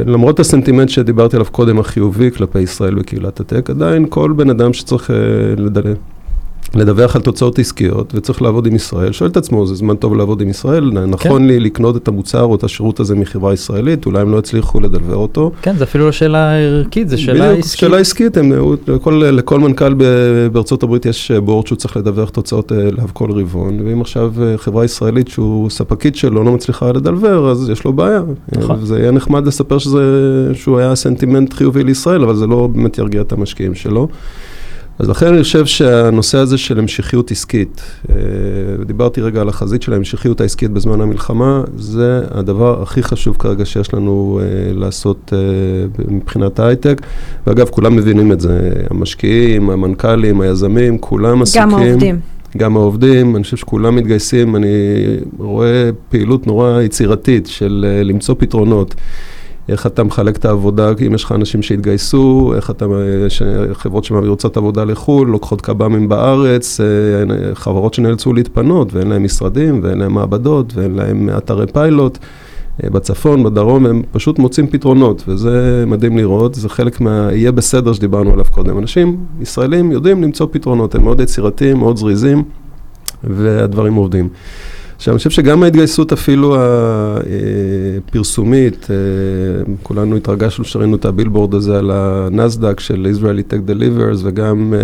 למרות 0.06 0.40
הסנטימנט 0.40 0.90
שדיברתי 0.90 1.36
עליו 1.36 1.52
קודם, 1.52 1.80
החיובי 1.80 2.32
כלפי 2.32 2.60
ישראל 2.60 3.00
וקהילת 3.00 3.40
הטק, 3.40 3.70
עדיין 3.70 4.06
כל 4.10 4.34
בן 4.36 4.50
אדם 4.50 4.74
שצריך 4.74 5.12
אה, 5.12 5.16
לדל... 5.58 5.94
לדווח 6.76 7.16
על 7.16 7.22
תוצאות 7.22 7.60
עסקיות 7.60 8.14
וצריך 8.16 8.42
לעבוד 8.42 8.68
עם 8.68 8.76
ישראל, 8.76 9.12
שואל 9.12 9.30
את 9.30 9.38
עצמו, 9.38 9.66
זה 9.66 9.76
זמן 9.76 9.96
טוב 9.96 10.16
לעבוד 10.16 10.42
עם 10.42 10.50
ישראל? 10.50 10.92
נכון 10.92 11.48
לי 11.48 11.60
לקנות 11.60 11.96
את 11.96 12.08
המוצר 12.08 12.42
או 12.42 12.56
את 12.56 12.64
השירות 12.64 13.00
הזה 13.00 13.16
מחברה 13.16 13.54
ישראלית? 13.54 14.06
אולי 14.06 14.22
הם 14.22 14.32
לא 14.32 14.38
יצליחו 14.38 14.80
לדלבר 14.80 15.16
אותו? 15.16 15.52
כן, 15.62 15.78
זה 15.78 15.84
אפילו 15.84 16.06
לא 16.06 16.12
שאלה 16.12 16.58
ערכית, 16.58 17.10
זה 17.10 17.18
שאלה 17.18 17.46
בדיוק, 17.46 17.60
עסקית. 17.66 17.80
שאלה 17.80 17.98
עסקית, 17.98 18.38
הם, 18.38 18.52
לכל, 18.88 19.24
לכל 19.26 19.60
מנכ"ל 19.60 19.94
בארצות 20.52 20.84
הברית 20.84 21.06
יש 21.06 21.32
בורד 21.32 21.68
שהוא 21.68 21.78
צריך 21.78 21.98
לדווח 21.98 22.30
תוצאות 22.30 22.72
אה, 22.72 22.78
אליו 22.78 23.08
כל 23.14 23.32
רבעון, 23.32 23.80
ואם 23.86 24.02
עכשיו 24.02 24.34
אה, 24.42 24.58
חברה 24.58 24.86
ישראלית 24.86 25.28
שהוא 25.28 25.70
ספקית 25.70 26.16
שלו 26.16 26.44
לא 26.44 26.52
מצליחה 26.52 26.92
לדלבר, 26.92 27.52
אז 27.52 27.70
יש 27.70 27.84
לו 27.84 27.94
בעיה. 27.94 28.22
נכון. 28.52 28.80
אה, 28.80 28.86
זה 28.86 29.00
יהיה 29.00 29.12
נחמד 29.12 29.48
לספר 29.48 29.78
שזה, 29.78 30.02
שהוא 30.54 30.80
היה 30.80 30.96
סנטימנט 30.96 31.54
חיובי 31.54 31.84
לישראל, 31.84 32.24
אבל 32.24 32.36
זה 32.36 32.48
לא 32.48 32.68
באמת 32.68 32.98
ירגיע 32.98 33.22
את 33.22 33.32
המשקיעים 33.32 33.76
שלו. 33.76 34.08
אז 35.02 35.10
לכן 35.10 35.34
אני 35.34 35.44
חושב 35.44 35.66
שהנושא 35.66 36.38
הזה 36.38 36.58
של 36.58 36.80
המשכיות 36.80 37.32
עסקית, 37.32 37.82
אה, 38.10 38.16
דיברתי 38.86 39.22
רגע 39.22 39.42
על 39.42 39.50
החזית 39.50 39.82
של 39.82 39.94
ההמשכיות 39.94 40.42
העסקית 40.42 40.72
בזמן 40.72 41.02
המלחמה, 41.02 41.64
זה 41.78 42.22
הדבר 42.32 42.82
הכי 42.82 43.04
חשוב 43.04 43.36
כרגע 43.40 43.66
שיש 43.66 43.94
לנו 43.94 44.40
אה, 44.42 44.74
לעשות 44.74 45.34
אה, 45.34 46.04
מבחינת 46.08 46.60
ההייטק. 46.60 47.02
ואגב, 47.48 47.70
כולם 47.70 47.96
מבינים 47.96 48.32
את 48.32 48.42
זה, 48.42 48.72
המשקיעים, 48.90 49.70
המנכ"לים, 49.70 50.42
היזמים, 50.42 50.98
כולם 50.98 51.42
עסוקים. 51.42 51.62
גם 51.62 51.76
העובדים. 51.76 52.20
גם 52.58 52.78
העובדים, 52.78 53.36
אני 53.36 53.44
חושב 53.44 53.58
שכולם 53.58 53.96
מתגייסים, 53.96 54.56
אני 54.56 54.68
רואה 55.38 55.90
פעילות 56.10 56.48
נורא 56.48 56.82
יצירתית 56.82 57.48
של 57.48 57.86
למצוא 58.04 58.36
פתרונות. 58.38 58.96
איך 59.70 59.88
אתה 59.88 60.04
מחלק 60.04 60.38
את 60.38 60.46
העבודה, 60.46 60.92
אם 61.08 61.14
יש 61.16 61.24
לך 61.24 61.32
אנשים 61.32 61.62
שהתגייסו, 61.62 62.54
איך 62.56 62.70
אתה, 62.70 62.86
ש- 63.30 63.42
חברות 63.74 64.04
שמעבירות 64.04 64.58
עבודה 64.58 64.84
לחו"ל, 64.84 65.28
לוקחות 65.28 65.62
קב"מים 65.62 66.10
בארץ, 66.10 66.80
אה, 66.82 66.86
חברות 67.56 67.94
שנאלצו 67.94 68.34
להתפנות 68.34 68.94
ואין 68.94 69.08
להם 69.08 69.24
משרדים 69.24 69.80
ואין 69.84 69.98
להם 69.98 70.14
מעבדות 70.14 70.74
ואין 70.76 70.96
להם 70.96 71.30
אתרי 71.38 71.68
פיילוט. 71.68 72.18
אה, 72.84 72.90
בצפון, 72.90 73.44
בדרום, 73.44 73.86
הם 73.86 74.02
פשוט 74.12 74.40
מוצאים 74.40 74.68
פתרונות, 74.68 75.24
וזה 75.28 75.84
מדהים 75.88 76.18
לראות, 76.18 76.56
זה 76.56 76.70
חלק 76.70 77.02
מה... 77.02 77.30
יהיה 77.32 77.52
בסדר 77.52 77.94
שדיברנו 77.94 78.34
עליו 78.34 78.46
קודם. 78.52 78.78
אנשים 78.78 79.18
ישראלים 79.42 79.92
יודעים 79.92 80.24
למצוא 80.24 80.48
פתרונות, 80.52 80.96
הם 80.96 81.04
מאוד 81.04 81.20
יצירתיים, 81.20 81.78
מאוד 81.78 81.98
זריזים, 81.98 82.44
והדברים 83.24 83.94
עובדים. 83.94 84.30
עכשיו, 85.02 85.14
אני 85.14 85.18
חושב 85.18 85.30
שגם 85.30 85.64
ההתגייסות 85.64 86.14
אפילו 86.14 86.56
הפרסומית, 88.08 88.88
אה, 88.90 88.96
כולנו 89.84 90.16
התרגשנו 90.16 90.66
שראינו 90.66 90.96
את 90.96 91.06
הבילבורד 91.06 91.54
הזה 91.54 91.80
על 91.80 91.92
הנסדק 91.94 92.80
של 92.80 93.08
Israeli 93.16 93.54
Tech 93.54 93.70
Delivers, 93.70 94.20
וגם 94.24 94.74
אה, 94.74 94.80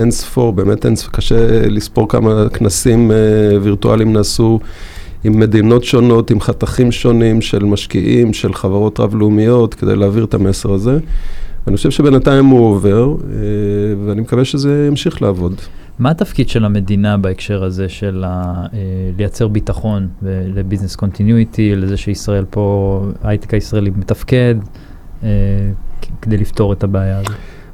אין 0.00 0.10
ספור, 0.10 0.52
באמת 0.52 0.86
אין 0.86 0.96
ספור, 0.96 1.12
קשה 1.12 1.68
לספור 1.68 2.08
כמה 2.08 2.48
כנסים 2.52 3.10
אה, 3.10 3.16
וירטואליים 3.62 4.12
נעשו. 4.12 4.60
עם 5.24 5.40
מדינות 5.40 5.84
שונות, 5.84 6.30
עם 6.30 6.40
חתכים 6.40 6.92
שונים 6.92 7.40
של 7.40 7.64
משקיעים, 7.64 8.32
של 8.32 8.54
חברות 8.54 9.00
רב-לאומיות, 9.00 9.74
כדי 9.74 9.96
להעביר 9.96 10.24
את 10.24 10.34
המסר 10.34 10.72
הזה. 10.72 10.98
אני 11.66 11.76
חושב 11.76 11.90
שבינתיים 11.90 12.46
הוא 12.46 12.66
עובר, 12.66 13.14
ואני 14.06 14.20
מקווה 14.20 14.44
שזה 14.44 14.86
ימשיך 14.88 15.22
לעבוד. 15.22 15.54
מה 16.02 16.10
התפקיד 16.10 16.48
של 16.48 16.64
המדינה 16.64 17.16
בהקשר 17.16 17.64
הזה 17.64 17.88
של 17.88 18.24
ה, 18.26 18.66
לייצר 19.18 19.48
ביטחון 19.48 20.08
ל 20.54 20.59
business 20.59 20.96
continuity, 20.96 21.74
לזה 21.76 21.96
שישראל 21.96 22.44
פה, 22.50 23.00
ההייטק 23.22 23.54
הישראלי 23.54 23.90
מתפקד, 23.90 24.54
כדי 26.22 26.36
לפתור 26.36 26.72
את 26.72 26.84
הבעיה 26.84 27.18
הזאת? 27.18 27.32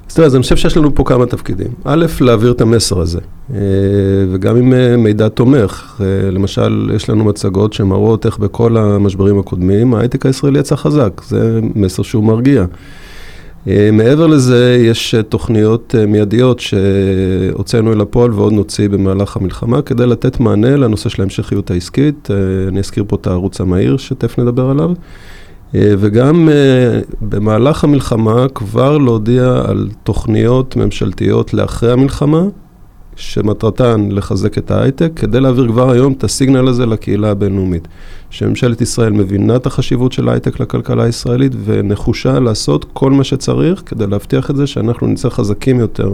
אז 0.09 0.15
תראה, 0.15 0.27
אז 0.27 0.35
אני 0.35 0.43
חושב 0.43 0.57
שיש 0.57 0.77
לנו 0.77 0.95
פה 0.95 1.05
כמה 1.05 1.27
תפקידים. 1.27 1.69
א', 1.85 2.07
להעביר 2.21 2.53
את 2.53 2.61
המסר 2.61 3.01
הזה, 3.01 3.21
וגם 4.33 4.57
עם 4.57 5.03
מידע 5.03 5.29
תומך. 5.29 6.03
למשל, 6.33 6.91
יש 6.95 7.11
לנו 7.11 7.25
מצגות 7.25 7.73
שמראות 7.73 8.27
איך 8.27 8.39
בכל 8.39 8.77
המשברים 8.77 9.39
הקודמים 9.39 9.95
ההייטק 9.95 10.27
הישראלי 10.27 10.59
יצא 10.59 10.77
חזק, 10.77 11.21
זה 11.27 11.61
מסר 11.75 12.03
שהוא 12.03 12.25
מרגיע. 12.25 12.65
מעבר 13.93 14.27
לזה, 14.27 14.79
יש 14.81 15.15
תוכניות 15.29 15.95
מיידיות 16.09 16.61
שהוצאנו 16.61 17.93
אל 17.93 18.01
הפועל 18.01 18.33
ועוד 18.33 18.53
נוציא 18.53 18.89
במהלך 18.89 19.37
המלחמה 19.37 19.83
כדי 19.83 20.07
לתת 20.07 20.41
מענה 20.41 20.77
לנושא 20.77 21.09
של 21.09 21.23
ההמשכיות 21.23 21.71
העסקית. 21.71 22.29
אני 22.69 22.79
אזכיר 22.79 23.05
פה 23.09 23.17
את 23.17 23.27
הערוץ 23.27 23.61
המהיר 23.61 23.97
שתכף 23.97 24.39
נדבר 24.39 24.71
עליו. 24.71 24.91
וגם 25.75 26.49
במהלך 27.23 27.85
המלחמה 27.85 28.47
כבר 28.55 28.99
להודיע 28.99 29.63
על 29.69 29.89
תוכניות 30.03 30.77
ממשלתיות 30.77 31.55
לאחרי 31.55 31.93
המלחמה, 31.93 32.43
שמטרתן 33.19 34.09
לחזק 34.11 34.59
את 34.59 34.71
ההייטק, 34.71 35.11
כדי 35.17 35.41
להעביר 35.41 35.69
כבר 35.69 35.91
היום 35.91 36.13
את 36.13 36.25
הסיגנל 36.25 36.69
הזה 36.69 36.87
לקהילה 36.87 37.31
הבינלאומית. 37.31 37.89
שממשלת 38.31 38.81
ישראל 38.81 39.13
מבינה 39.13 39.57
את 39.57 39.67
החשיבות 39.67 40.13
של 40.13 40.29
ההייטק 40.29 40.61
לכלכלה 40.61 41.05
הישראלית 41.05 41.53
ונחושה 41.65 42.41
לעשות 42.41 42.87
כל 42.93 43.11
מה 43.11 43.25
שצריך 43.25 43.83
כדי 43.87 44.07
להבטיח 44.07 44.51
את 44.51 44.57
זה 44.57 44.67
שאנחנו 44.67 45.07
נצא 45.07 45.29
חזקים 45.29 45.81
יותר 45.81 46.13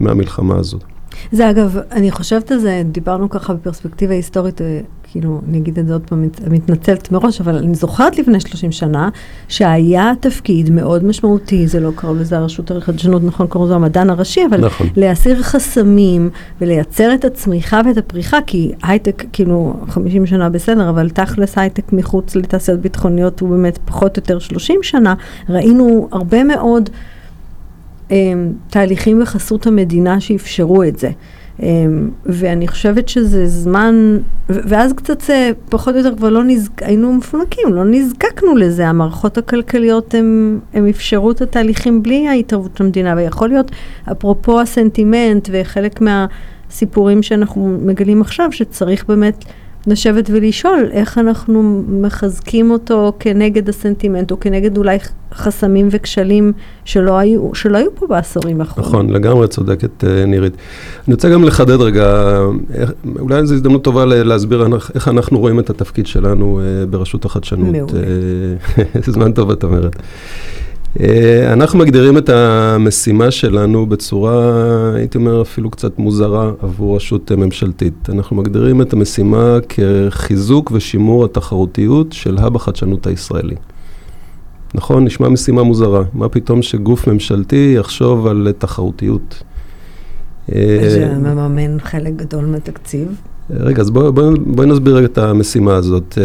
מהמלחמה 0.00 0.56
הזאת. 0.56 0.84
זה 1.32 1.50
אגב, 1.50 1.76
אני 1.92 2.10
חושבת 2.10 2.50
על 2.50 2.58
זה, 2.58 2.82
דיברנו 2.84 3.30
ככה 3.30 3.54
בפרספקטיבה 3.54 4.14
היסטורית, 4.14 4.60
כאילו, 5.12 5.40
אני 5.48 5.58
אגיד 5.58 5.78
את 5.78 5.86
זה 5.86 5.92
עוד 5.92 6.02
פעם, 6.06 6.24
מתנצלת 6.50 7.12
מראש, 7.12 7.40
אבל 7.40 7.56
אני 7.56 7.74
זוכרת 7.74 8.18
לפני 8.18 8.40
30 8.40 8.72
שנה, 8.72 9.08
שהיה 9.48 10.12
תפקיד 10.20 10.70
מאוד 10.70 11.04
משמעותי, 11.04 11.66
זה 11.66 11.80
לא 11.80 11.90
קראו 11.94 12.14
לזה 12.14 12.38
הרשות 12.38 12.70
החדשנות, 12.70 13.22
נכון, 13.24 13.46
קראו 13.46 13.64
לזה 13.64 13.74
המדען 13.74 14.10
הראשי, 14.10 14.40
אבל 14.50 14.64
נכון. 14.64 14.86
להסיר 14.96 15.42
חסמים 15.42 16.30
ולייצר 16.60 17.14
את 17.14 17.24
הצמיחה 17.24 17.80
ואת 17.86 17.96
הפריחה, 17.96 18.38
כי 18.46 18.72
הייטק, 18.82 19.24
כאילו, 19.32 19.74
50 19.88 20.26
שנה 20.26 20.50
בסדר, 20.50 20.88
אבל 20.88 21.10
תכלס 21.10 21.58
הייטק 21.58 21.92
מחוץ 21.92 22.36
לתעשיות 22.36 22.80
ביטחוניות 22.80 23.40
הוא 23.40 23.50
באמת 23.50 23.78
פחות 23.84 24.16
או 24.16 24.22
יותר 24.22 24.38
30 24.38 24.82
שנה, 24.82 25.14
ראינו 25.48 26.08
הרבה 26.12 26.44
מאוד... 26.44 26.90
תהליכים 28.70 29.20
בחסות 29.20 29.66
המדינה 29.66 30.20
שאפשרו 30.20 30.82
את 30.82 30.98
זה. 30.98 31.10
ואני 32.26 32.68
חושבת 32.68 33.08
שזה 33.08 33.46
זמן, 33.46 34.18
ואז 34.48 34.92
קצת 34.92 35.22
פחות 35.68 35.94
או 35.94 35.98
יותר 35.98 36.16
כבר 36.16 36.28
לא 36.28 36.44
נזק, 36.44 36.82
היינו 36.82 37.12
מפונקים, 37.12 37.74
לא 37.74 37.84
נזקקנו 37.84 38.56
לזה, 38.56 38.88
המערכות 38.88 39.38
הכלכליות 39.38 40.14
הם, 40.14 40.60
הם 40.74 40.86
אפשרו 40.86 41.30
את 41.30 41.40
התהליכים 41.40 42.02
בלי 42.02 42.28
ההתערבות 42.28 42.76
של 42.76 42.84
המדינה, 42.84 43.14
ויכול 43.16 43.48
להיות, 43.48 43.70
אפרופו 44.12 44.60
הסנטימנט 44.60 45.48
וחלק 45.52 46.00
מהסיפורים 46.00 47.22
שאנחנו 47.22 47.78
מגלים 47.82 48.20
עכשיו, 48.20 48.52
שצריך 48.52 49.04
באמת 49.06 49.44
לשבת 49.86 50.30
ולשאול 50.32 50.88
איך 50.92 51.18
אנחנו 51.18 51.82
מחזקים 51.88 52.70
אותו 52.70 53.12
כנגד 53.18 53.68
הסנטימנט, 53.68 54.30
או 54.30 54.40
כנגד 54.40 54.76
אולי 54.76 54.98
חסמים 55.34 55.88
וכשלים 55.90 56.52
שלא 56.84 57.18
היו, 57.18 57.54
שלא 57.54 57.78
היו 57.78 57.94
פה 57.94 58.06
בעשורים 58.06 58.60
האחרונים. 58.60 58.90
נכון, 58.90 59.10
לגמרי 59.10 59.48
צודקת 59.48 60.04
נירית. 60.26 60.56
אני 61.06 61.14
רוצה 61.14 61.30
גם 61.30 61.44
לחדד 61.44 61.80
רגע, 61.80 62.38
אולי 63.18 63.46
זו 63.46 63.54
הזדמנות 63.54 63.84
טובה 63.84 64.04
להסביר 64.04 64.66
איך 64.94 65.08
אנחנו 65.08 65.38
רואים 65.38 65.58
את 65.58 65.70
התפקיד 65.70 66.06
שלנו 66.06 66.60
ברשות 66.90 67.24
החדשנות. 67.24 67.72
מעולה. 67.72 68.06
זמן 69.12 69.32
טוב, 69.32 69.50
את 69.50 69.64
אומרת. 69.64 69.96
אנחנו 71.52 71.78
מגדירים 71.78 72.18
את 72.18 72.28
המשימה 72.28 73.30
שלנו 73.30 73.86
בצורה, 73.86 74.92
הייתי 74.94 75.18
אומר, 75.18 75.42
אפילו 75.42 75.70
קצת 75.70 75.98
מוזרה 75.98 76.50
עבור 76.62 76.96
רשות 76.96 77.32
ממשלתית. 77.32 78.08
אנחנו 78.08 78.36
מגדירים 78.36 78.82
את 78.82 78.92
המשימה 78.92 79.58
כחיזוק 79.68 80.70
ושימור 80.74 81.24
התחרותיות 81.24 82.12
של 82.12 82.38
האב 82.38 82.56
החדשנות 82.56 83.06
הישראלי. 83.06 83.54
נכון, 84.74 85.04
נשמע 85.04 85.28
משימה 85.28 85.62
מוזרה. 85.62 86.02
מה 86.14 86.28
פתאום 86.28 86.62
שגוף 86.62 87.08
ממשלתי 87.08 87.74
יחשוב 87.76 88.26
על 88.26 88.52
תחרותיות? 88.58 89.42
זה 90.48 91.14
מממן 91.18 91.80
חלק 91.80 92.12
גדול 92.16 92.44
מהתקציב. 92.44 93.08
רגע, 93.50 93.80
אז 93.80 93.90
בואי 93.90 94.12
בוא, 94.12 94.32
בוא 94.46 94.64
נסביר 94.64 94.96
רגע 94.96 95.06
את 95.06 95.18
המשימה 95.18 95.74
הזאת. 95.74 96.18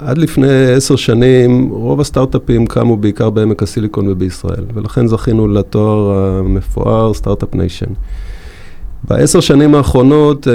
עד 0.00 0.18
לפני 0.18 0.72
עשר 0.72 0.96
שנים, 0.96 1.68
רוב 1.68 2.00
הסטארט-אפים 2.00 2.66
קמו 2.66 2.96
בעיקר 2.96 3.30
בעמק 3.30 3.62
הסיליקון 3.62 4.08
ובישראל, 4.08 4.64
ולכן 4.74 5.06
זכינו 5.06 5.48
לתואר 5.48 6.10
המפואר 6.18 7.14
Start-Up 7.14 7.54
Nation. 7.54 7.86
בעשר 9.08 9.40
שנים 9.40 9.74
האחרונות, 9.74 10.46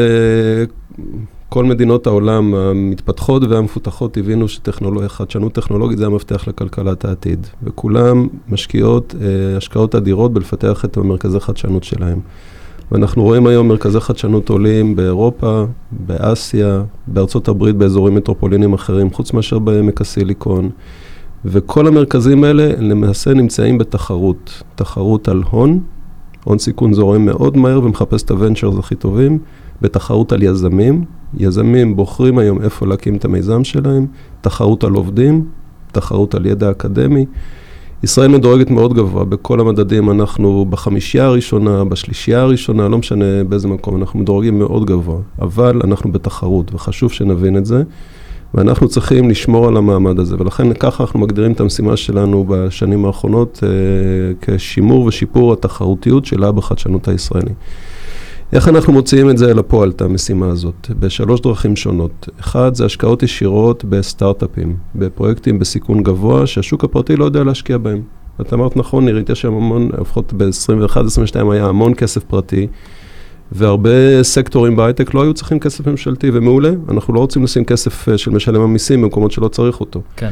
כל 1.49 1.65
מדינות 1.65 2.07
העולם 2.07 2.53
המתפתחות 2.53 3.43
והמפותחות 3.43 4.17
הבינו 4.17 4.47
שחדשנות 4.47 5.53
טכנולוגית 5.53 5.97
זה 5.97 6.05
המפתח 6.05 6.47
לכלכלת 6.47 7.05
העתיד, 7.05 7.47
וכולם 7.63 8.27
משקיעות 8.49 9.15
השקעות 9.57 9.95
אדירות 9.95 10.33
בלפתח 10.33 10.85
את 10.85 10.97
המרכזי 10.97 11.39
חדשנות 11.39 11.83
שלהם. 11.83 12.19
ואנחנו 12.91 13.23
רואים 13.23 13.47
היום 13.47 13.67
מרכזי 13.67 13.99
חדשנות 13.99 14.49
עולים 14.49 14.95
באירופה, 14.95 15.65
באסיה, 15.91 16.83
בארצות 17.07 17.47
הברית, 17.47 17.75
באזורים 17.75 18.15
מטרופולינים 18.15 18.73
אחרים, 18.73 19.13
חוץ 19.13 19.33
מאשר 19.33 19.59
בעמק 19.59 20.01
הסיליקון. 20.01 20.69
וכל 21.45 21.87
המרכזים 21.87 22.43
האלה 22.43 22.71
למעשה 22.77 23.33
נמצאים 23.33 23.77
בתחרות. 23.77 24.63
תחרות 24.75 25.27
על 25.27 25.43
הון, 25.49 25.79
הון 26.43 26.59
סיכון 26.59 26.93
זורם 26.93 27.25
מאוד 27.25 27.57
מהר 27.57 27.83
ומחפש 27.83 28.23
את 28.23 28.31
הוונצ'רס 28.31 28.75
הכי 28.79 28.95
טובים, 28.95 29.39
בתחרות 29.81 30.31
על 30.31 30.43
יזמים. 30.43 31.05
יזמים 31.37 31.95
בוחרים 31.95 32.37
היום 32.37 32.61
איפה 32.61 32.87
להקים 32.87 33.15
את 33.15 33.25
המיזם 33.25 33.63
שלהם, 33.63 34.05
תחרות 34.41 34.83
על 34.83 34.93
עובדים, 34.93 35.45
תחרות 35.91 36.35
על 36.35 36.45
ידע 36.45 36.71
אקדמי. 36.71 37.25
ישראל 38.03 38.27
מדורגת 38.27 38.69
מאוד 38.69 38.93
גבוה, 38.93 39.25
בכל 39.25 39.59
המדדים 39.59 40.11
אנחנו 40.11 40.65
בחמישייה 40.69 41.25
הראשונה, 41.25 41.83
בשלישייה 41.83 42.41
הראשונה, 42.41 42.87
לא 42.87 42.97
משנה 42.97 43.43
באיזה 43.43 43.67
מקום, 43.67 43.97
אנחנו 43.97 44.19
מדורגים 44.19 44.59
מאוד 44.59 44.85
גבוה, 44.85 45.17
אבל 45.41 45.81
אנחנו 45.83 46.11
בתחרות, 46.11 46.73
וחשוב 46.73 47.11
שנבין 47.11 47.57
את 47.57 47.65
זה, 47.65 47.83
ואנחנו 48.53 48.87
צריכים 48.87 49.29
לשמור 49.29 49.67
על 49.67 49.77
המעמד 49.77 50.19
הזה, 50.19 50.35
ולכן 50.39 50.73
ככה 50.73 51.03
אנחנו 51.03 51.19
מגדירים 51.19 51.51
את 51.51 51.59
המשימה 51.59 51.97
שלנו 51.97 52.45
בשנים 52.47 53.05
האחרונות 53.05 53.59
אה, 53.63 53.69
כשימור 54.41 55.05
ושיפור 55.05 55.53
התחרותיות 55.53 56.25
שלה 56.25 56.51
בחדשנות 56.51 57.07
הישראלי. 57.07 57.53
איך 58.53 58.67
אנחנו 58.67 58.93
מוציאים 58.93 59.29
את 59.29 59.37
זה 59.37 59.51
אל 59.51 59.59
הפועל, 59.59 59.89
את 59.89 60.01
המשימה 60.01 60.49
הזאת? 60.49 60.91
בשלוש 60.99 61.41
דרכים 61.41 61.75
שונות. 61.75 62.29
אחד, 62.39 62.75
זה 62.75 62.85
השקעות 62.85 63.23
ישירות 63.23 63.85
בסטארט-אפים, 63.85 64.75
בפרויקטים 64.95 65.59
בסיכון 65.59 66.03
גבוה, 66.03 66.47
שהשוק 66.47 66.83
הפרטי 66.83 67.15
לא 67.15 67.25
יודע 67.25 67.43
להשקיע 67.43 67.77
בהם. 67.77 68.01
את 68.41 68.53
אמרת 68.53 68.77
נכון, 68.77 69.05
נירית, 69.05 69.29
יש 69.29 69.41
שם 69.41 69.53
המון, 69.53 69.89
לפחות 70.01 70.33
ב-21-22 70.33 71.51
היה 71.51 71.65
המון 71.65 71.93
כסף 71.93 72.23
פרטי, 72.23 72.67
והרבה 73.51 74.23
סקטורים 74.23 74.75
בהייטק 74.75 75.13
לא 75.13 75.23
היו 75.23 75.33
צריכים 75.33 75.59
כסף 75.59 75.87
ממשלתי, 75.87 76.29
ומעולה, 76.33 76.71
אנחנו 76.89 77.13
לא 77.13 77.19
רוצים 77.19 77.43
לשים 77.43 77.65
כסף 77.65 78.17
של 78.17 78.31
משלם 78.31 78.61
המיסים 78.61 79.01
במקומות 79.01 79.31
שלא 79.31 79.47
צריך 79.47 79.79
אותו. 79.79 80.01
כן. 80.15 80.31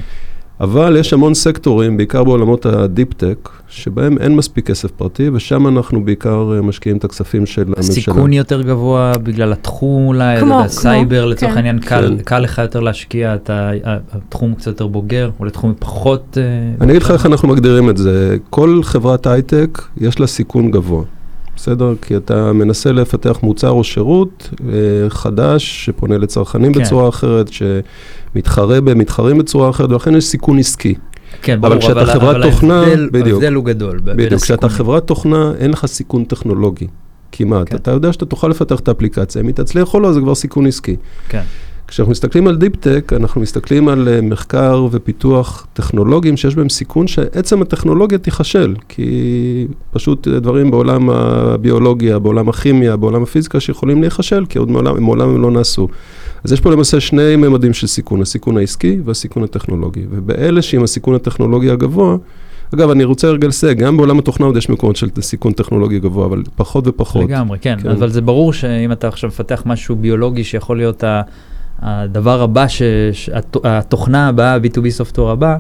אבל 0.62 0.98
יש 1.00 1.14
המון 1.14 1.34
סקטורים, 1.34 1.98
בעיקר 1.98 2.24
בעולמות 2.24 2.66
ה 2.66 2.74
deep 2.74 3.08
tech, 3.08 3.50
שבהם 3.68 4.18
אין 4.18 4.36
מספיק 4.36 4.68
כסף 4.68 4.92
פרטי, 4.92 5.30
ושם 5.30 5.68
אנחנו 5.68 6.06
בעיקר 6.06 6.52
אה, 6.56 6.62
משקיעים 6.62 6.98
את 6.98 7.04
הכספים 7.04 7.46
של 7.46 7.62
הממשלה. 7.62 7.84
סיכון 7.84 8.34
יותר 8.34 8.62
גבוה 8.62 9.14
בגלל 9.24 9.52
התחום 9.54 10.08
אולי, 10.08 10.40
כמו, 10.40 10.48
כמו, 10.48 10.60
כמו, 10.60 10.70
סייבר 10.70 11.26
לצורך 11.26 11.52
כן. 11.52 11.58
העניין, 11.58 11.80
קל, 11.80 12.08
כן. 12.18 12.24
קל 12.24 12.40
לך 12.40 12.58
יותר 12.58 12.80
להשקיע, 12.80 13.36
אתה, 13.36 13.72
התחום 14.12 14.56
קצת 14.56 14.68
יותר 14.68 14.88
בוגר, 14.88 15.30
או 15.40 15.46
לתחום 15.46 15.74
פחות... 15.80 16.38
אה, 16.42 16.44
אני 16.82 16.92
אגיד 16.92 17.02
לך 17.02 17.12
איך 17.12 17.26
אנחנו 17.26 17.48
מגדירים 17.48 17.90
את 17.90 17.98
זה. 17.98 18.38
כל 18.50 18.80
חברת 18.84 19.28
הייטק, 19.28 19.82
יש 19.98 20.20
לה 20.20 20.28
סיכון 20.28 20.72
גבוה. 20.72 21.04
בסדר? 21.62 21.94
כי 22.02 22.18
אתה 22.18 22.54
מנסה 22.54 22.92
לפתח 22.92 23.40
מוצר 23.44 23.70
או 23.70 23.84
שירות 23.84 24.50
אה, 24.68 25.10
חדש, 25.10 25.86
שפונה 25.86 26.18
לצרכנים 26.18 26.74
כן. 26.74 26.82
בצורה 26.82 27.10
אחרת, 27.10 27.50
שמתחרה 27.52 28.82
במתחרים 28.82 29.38
בצורה 29.38 29.70
אחרת, 29.70 29.90
ולכן 29.90 30.16
יש 30.16 30.26
סיכון 30.26 30.60
עסקי. 30.60 30.96
כן, 31.42 31.58
אבל 31.58 31.70
ברור, 31.70 31.82
כשאתה 31.82 32.06
חברת 32.06 32.36
אבל 32.36 32.52
תוכנה, 32.52 32.80
ההבדל, 32.80 33.10
בדיוק. 33.12 33.28
ההבדל 33.28 33.54
הוא 33.54 33.66
גדול. 33.66 34.00
בדיוק, 34.04 34.42
כשאתה. 34.42 34.70
חברת 34.70 35.08
תוכנה, 35.08 35.52
אין 35.60 35.72
לך 35.72 35.86
סיכון 35.86 36.24
טכנולוגי. 36.24 36.88
כמעט. 37.32 37.70
כן. 37.70 37.76
אתה 37.76 37.92
יודע 37.92 38.14
שאתה 38.14 38.26
תוכל 38.26 38.48
לפתח 38.48 38.80
את 38.80 38.88
האפליקציה, 38.88 39.42
אם 39.42 39.48
היא 39.48 39.56
תצליח 39.56 39.94
או 39.94 40.00
לא, 40.00 40.14
זה 40.14 40.20
כבר 40.20 40.36
סיכון 40.36 40.68
עסקי. 40.68 40.96
כן. 41.30 41.42
כשאנחנו 41.90 42.12
מסתכלים 42.12 42.48
על 42.48 42.58
deep 42.58 42.83
tech, 42.83 43.14
אנחנו 43.16 43.42
מסתכלים 43.42 43.88
על 43.88 44.08
אה, 44.08 44.22
מחקר 44.22 44.88
ופיתוח 44.92 45.68
טכנולוגיים 45.74 46.38
שיש 46.38 46.56
בהם 46.56 46.70
סיכון 46.70 47.08
שעצם 47.08 47.62
הטכנולוגיה 47.62 48.18
תיכשל, 48.18 48.76
כי 48.90 49.68
פשוט 49.92 50.28
אה, 50.28 50.40
דברים 50.40 50.72
בעולם 50.72 51.10
הביולוגיה, 51.10 52.20
בעולם 52.20 52.50
הכימיה, 52.50 52.98
בעולם 52.98 53.24
הפיזיקה 53.24 53.60
שיכולים 53.60 54.02
להיכשל, 54.02 54.46
כי 54.46 54.58
עוד 54.60 54.72
מעולם, 54.72 55.04
מעולם 55.04 55.30
הם 55.30 55.42
לא 55.42 55.52
נעשו. 55.52 55.88
אז 56.44 56.52
יש 56.54 56.62
פה 56.62 56.72
למעשה 56.72 57.00
שני 57.00 57.36
ממדים 57.36 57.74
של 57.74 57.88
סיכון, 57.88 58.22
הסיכון 58.22 58.58
העסקי 58.58 59.00
והסיכון 59.06 59.44
הטכנולוגי. 59.44 60.02
ובאלה 60.12 60.62
שעם 60.62 60.84
הסיכון 60.84 61.16
הטכנולוגי 61.16 61.70
הגבוה, 61.70 62.18
אגב, 62.74 62.90
אני 62.90 63.04
רוצה 63.04 63.28
רגע 63.30 63.48
לסייג, 63.48 63.78
גם 63.80 63.98
בעולם 63.98 64.20
התוכנה 64.20 64.46
עוד 64.46 64.58
יש 64.58 64.70
מקומות 64.70 64.96
של 64.96 65.10
סיכון 65.22 65.52
טכנולוגי 65.54 66.00
גבוה, 66.00 66.26
אבל 66.26 66.44
פחות 66.56 66.88
ופחות. 66.88 67.24
לגמרי, 67.24 67.60
כן. 67.62 67.78
כן. 67.84 67.90
אבל 67.90 68.10
זה 68.10 68.22
ברור 68.22 68.54
שאם 68.54 68.92
אתה 68.92 69.08
עכשיו 69.08 69.28
מפתח 69.28 69.64
משהו 69.66 69.96
ביולוגי 69.96 70.44
שיכול 70.44 70.78
להיות 70.78 71.04
ה- 71.04 71.22
הדבר 71.82 72.42
הבא, 72.42 72.68
ש- 72.68 72.82
ש- 73.14 73.30
הת- 73.30 73.58
התוכנה 73.64 74.28
הבאה, 74.28 74.54
ה-B2B 74.54 74.86
Software 75.02 75.30
הבא, 75.32 75.58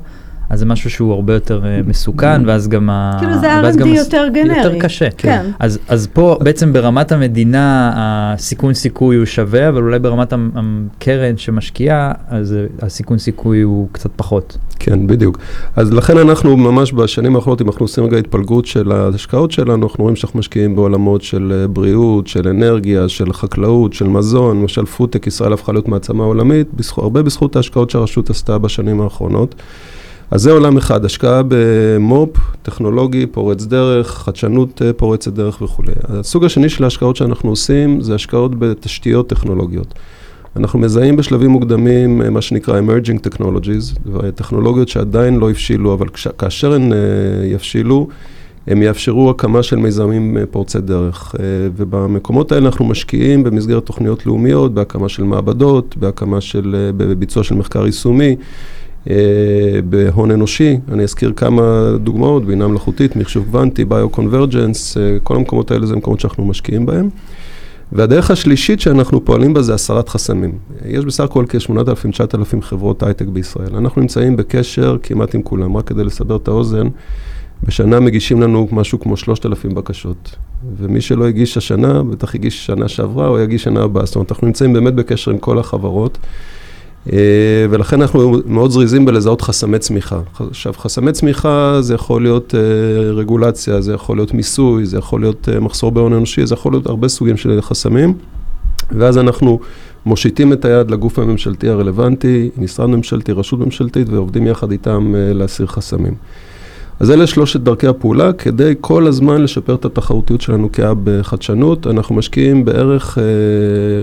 אז 0.50 0.60
זה 0.60 0.66
משהו 0.66 0.90
שהוא 0.90 1.14
הרבה 1.14 1.34
יותר 1.34 1.66
אה, 1.66 1.80
מסוכן, 1.88 2.42
ואז 2.46 2.68
גם 2.68 2.90
ה... 2.90 3.18
כאילו 3.20 3.40
זה 3.40 3.62
R&D 3.62 3.88
יותר 3.88 4.28
גנרי. 4.34 4.58
יותר 4.58 4.80
קשה. 4.80 5.10
כן. 5.18 5.46
אז, 5.60 5.80
אז 5.88 6.08
פה 6.14 6.38
בעצם 6.42 6.74
ברמת 6.74 7.12
המדינה 7.12 7.92
הסיכון 7.96 8.74
סיכוי 8.74 9.16
הוא 9.16 9.26
שווה, 9.26 9.70
אבל 9.70 9.82
אולי 9.82 10.00
ברמת 10.00 10.34
הקרן 10.34 11.38
שמשקיעה, 11.38 12.12
אז 12.28 12.54
אה, 12.54 12.66
הסיכון 12.82 13.18
סיכוי 13.18 13.62
הוא 13.62 13.88
קצת 13.92 14.10
פחות. 14.16 14.58
כן, 14.80 15.08
בדיוק. 15.08 15.38
אז 15.76 15.94
לכן 15.94 16.18
אנחנו 16.18 16.58
ממש 16.58 16.94
בשנים 16.94 17.36
האחרונות, 17.36 17.62
אם 17.62 17.68
אנחנו 17.68 17.84
עושים 17.84 18.04
רגע 18.04 18.18
התפלגות 18.18 18.66
של 18.66 18.92
ההשקעות 18.92 19.52
שלנו, 19.52 19.88
אנחנו 19.88 20.04
רואים 20.04 20.16
שאנחנו 20.16 20.40
משקיעים 20.40 20.76
בעולמות 20.76 21.22
של 21.22 21.54
אה, 21.62 21.68
בריאות, 21.68 22.28
של 22.28 22.48
אנרגיה, 22.48 23.10
של 23.10 23.34
חקלאות, 23.34 23.94
של 23.94 24.08
מזון, 24.08 24.62
למשל 24.62 24.86
פודטק, 24.86 25.28
ישראל 25.28 25.54
הפכה 25.54 25.72
להיות 25.72 25.88
מעצמה 25.88 26.24
עולמית, 26.24 26.68
בזכו, 26.74 27.02
הרבה 27.02 27.24
בזכות 27.24 27.56
ההשקעות 27.56 27.90
שהרשות 27.90 28.30
עשתה 28.30 28.58
בשנים 28.58 29.02
האחרונות. 29.02 29.56
אז 30.32 30.42
זה 30.42 30.52
עולם 30.52 30.78
אחד, 30.78 31.06
השקעה 31.06 31.42
במו"פ, 31.48 32.38
טכנולוגי, 32.62 33.26
פורץ 33.26 33.66
דרך, 33.66 34.08
חדשנות 34.08 34.82
אה, 34.82 34.94
פורצת 34.94 35.34
דרך 35.34 35.62
וכולי. 35.62 35.92
הסוג 36.08 36.46
השני 36.46 36.70
של 36.70 36.84
ההשקעות 36.84 37.16
שאנחנו 37.16 37.50
עושים 37.50 38.02
זה 38.02 38.16
השקעות 38.16 38.60
בתשתיות 38.60 39.30
טכנולוגיות. 39.30 39.94
אנחנו 40.56 40.80
מזהים 40.80 41.16
בשלבים 41.16 41.50
מוקדמים 41.50 42.22
אה, 42.22 42.30
מה 42.30 42.42
שנקרא 42.42 42.82
emerging 42.82 43.28
technologies, 43.28 44.10
טכנולוגיות 44.36 44.90
שעדיין 44.90 45.40
לא 45.40 45.50
הבשילו, 45.50 45.94
אבל 45.94 46.10
כש, 46.10 46.28
כאשר 46.38 46.74
הן 46.74 46.94
אה, 46.94 46.98
יבשילו, 47.44 48.08
הם 48.68 48.82
יאפשרו 48.82 49.30
הקמה 49.30 49.64
של 49.64 49.76
מיזמים 49.76 50.38
פורצי 50.52 50.80
דרך. 50.80 51.36
ובמקומות 51.76 52.52
האלה 52.52 52.66
אנחנו 52.66 52.86
משקיעים 52.86 53.44
במסגרת 53.44 53.86
תוכניות 53.86 54.26
לאומיות, 54.26 54.74
בהקמה 54.74 55.10
של 55.10 55.24
מעבדות, 55.24 55.98
בהקמה 55.98 56.42
של, 56.42 56.92
בביצוע 56.98 57.44
של 57.44 57.56
מחקר 57.56 57.86
יישומי. 57.86 58.36
אה, 59.10 59.16
בהון 59.90 60.32
אנושי, 60.32 60.78
אני 60.92 61.04
אזכיר 61.04 61.34
כמה 61.36 61.92
דוגמאות, 62.04 62.46
בינה 62.46 62.68
מלאכותית, 62.68 63.16
מחשוב 63.16 63.46
קוונטי, 63.46 63.86
ביו-קונברג'נס, 63.86 64.98
כל 65.24 65.36
המקומות 65.36 65.72
האלה 65.72 65.86
זה 65.86 65.96
מקומות 65.96 66.20
שאנחנו 66.20 66.46
משקיעים 66.46 66.86
בהם. 66.86 67.10
והדרך 67.92 68.32
השלישית 68.32 68.80
שאנחנו 68.80 69.26
פועלים 69.26 69.54
בה 69.54 69.62
זה 69.62 69.74
הסרת 69.74 70.10
חסמים. 70.10 70.58
יש 70.86 71.06
בסך 71.06 71.24
הכל 71.24 71.46
כ-8,000-9,000 71.50 72.62
חברות 72.62 73.04
הייטק 73.04 73.26
בישראל. 73.26 73.76
אנחנו 73.76 74.02
נמצאים 74.02 74.36
בקשר 74.36 74.98
כמעט 75.04 75.36
עם 75.36 75.42
כולם, 75.42 75.78
רק 75.78 75.88
כדי 75.88 76.04
לסבר 76.04 76.36
את 76.36 76.48
האוזן, 76.48 76.88
בשנה 77.64 78.00
מגישים 78.00 78.42
לנו 78.42 78.68
משהו 78.72 79.00
כמו 79.00 79.18
3,000 79.18 79.74
בקשות. 79.74 80.36
ומי 80.78 81.02
שלא 81.02 81.28
הגיש 81.28 81.58
השנה, 81.58 82.04
בטח 82.04 82.36
הגיש 82.36 82.66
שנה 82.66 82.88
שעברה 82.88 83.28
או 83.28 83.40
יגיש 83.40 83.64
שנה 83.64 83.84
הבאה. 83.84 84.06
זאת 84.06 84.16
אומרת, 84.16 84.32
אנחנו 84.32 84.48
נמצאים 84.48 84.74
באמת 84.74 84.94
בקשר 84.94 85.32
עם 85.32 85.38
כל 85.38 85.60
החברות. 85.60 86.18
אה, 87.14 87.66
ולכן 87.70 88.02
אנחנו 88.02 88.38
מאוד 88.46 88.72
זריזים 88.72 89.06
בלזהות 89.06 89.42
חסמי 89.42 89.80
צמיחה. 89.80 90.20
עכשיו, 90.50 90.74
חסמי 90.78 91.12
צמיחה 91.12 91.78
זה 91.82 91.94
יכול 91.94 92.22
להיות 92.22 92.56
אה, 92.56 93.12
רגולציה, 93.12 93.82
זה 93.82 93.94
יכול 93.94 94.18
להיות 94.18 94.34
מיסוי, 94.34 94.86
זה 94.86 94.98
יכול 94.98 95.22
להיות 95.22 95.50
אה, 95.50 95.60
מחסור 95.60 95.92
בהון 95.92 96.14
אנושי, 96.14 96.46
זה 96.46 96.54
יכול 96.54 96.74
להיות 96.74 96.86
הרבה 96.86 97.08
סוגים 97.08 97.38
של 97.38 97.62
חסמים. 97.62 98.14
ואז 98.92 99.18
אנחנו 99.18 99.60
מושיטים 100.06 100.54
את 100.54 100.66
היד 100.66 100.92
לגוף 100.92 101.20
הממשלתי 101.20 101.70
הרלוונטי, 101.70 102.50
משרד 102.58 102.90
ממשלתי, 102.90 103.32
רשות 103.32 103.60
ממשלתית, 103.60 104.10
ועובדים 104.10 104.48
יחד 104.48 104.72
איתם 104.72 105.14
להסיר 105.16 105.68
חסמים. 105.68 106.14
אז 107.00 107.12
אלה 107.12 107.28
שלושת 107.28 107.60
דרכי 107.60 107.88
הפעולה, 107.88 108.34
כדי 108.34 108.74
כל 108.82 109.08
הזמן 109.08 109.42
לשפר 109.42 109.76
את 109.76 109.86
התחרותיות 109.86 110.42
שלנו 110.42 110.70
כהאב 110.74 110.98
בחדשנות. 111.04 111.88
אנחנו 111.88 112.16
משקיעים 112.16 112.66
בערך 112.66 113.18
אה, 113.18 113.24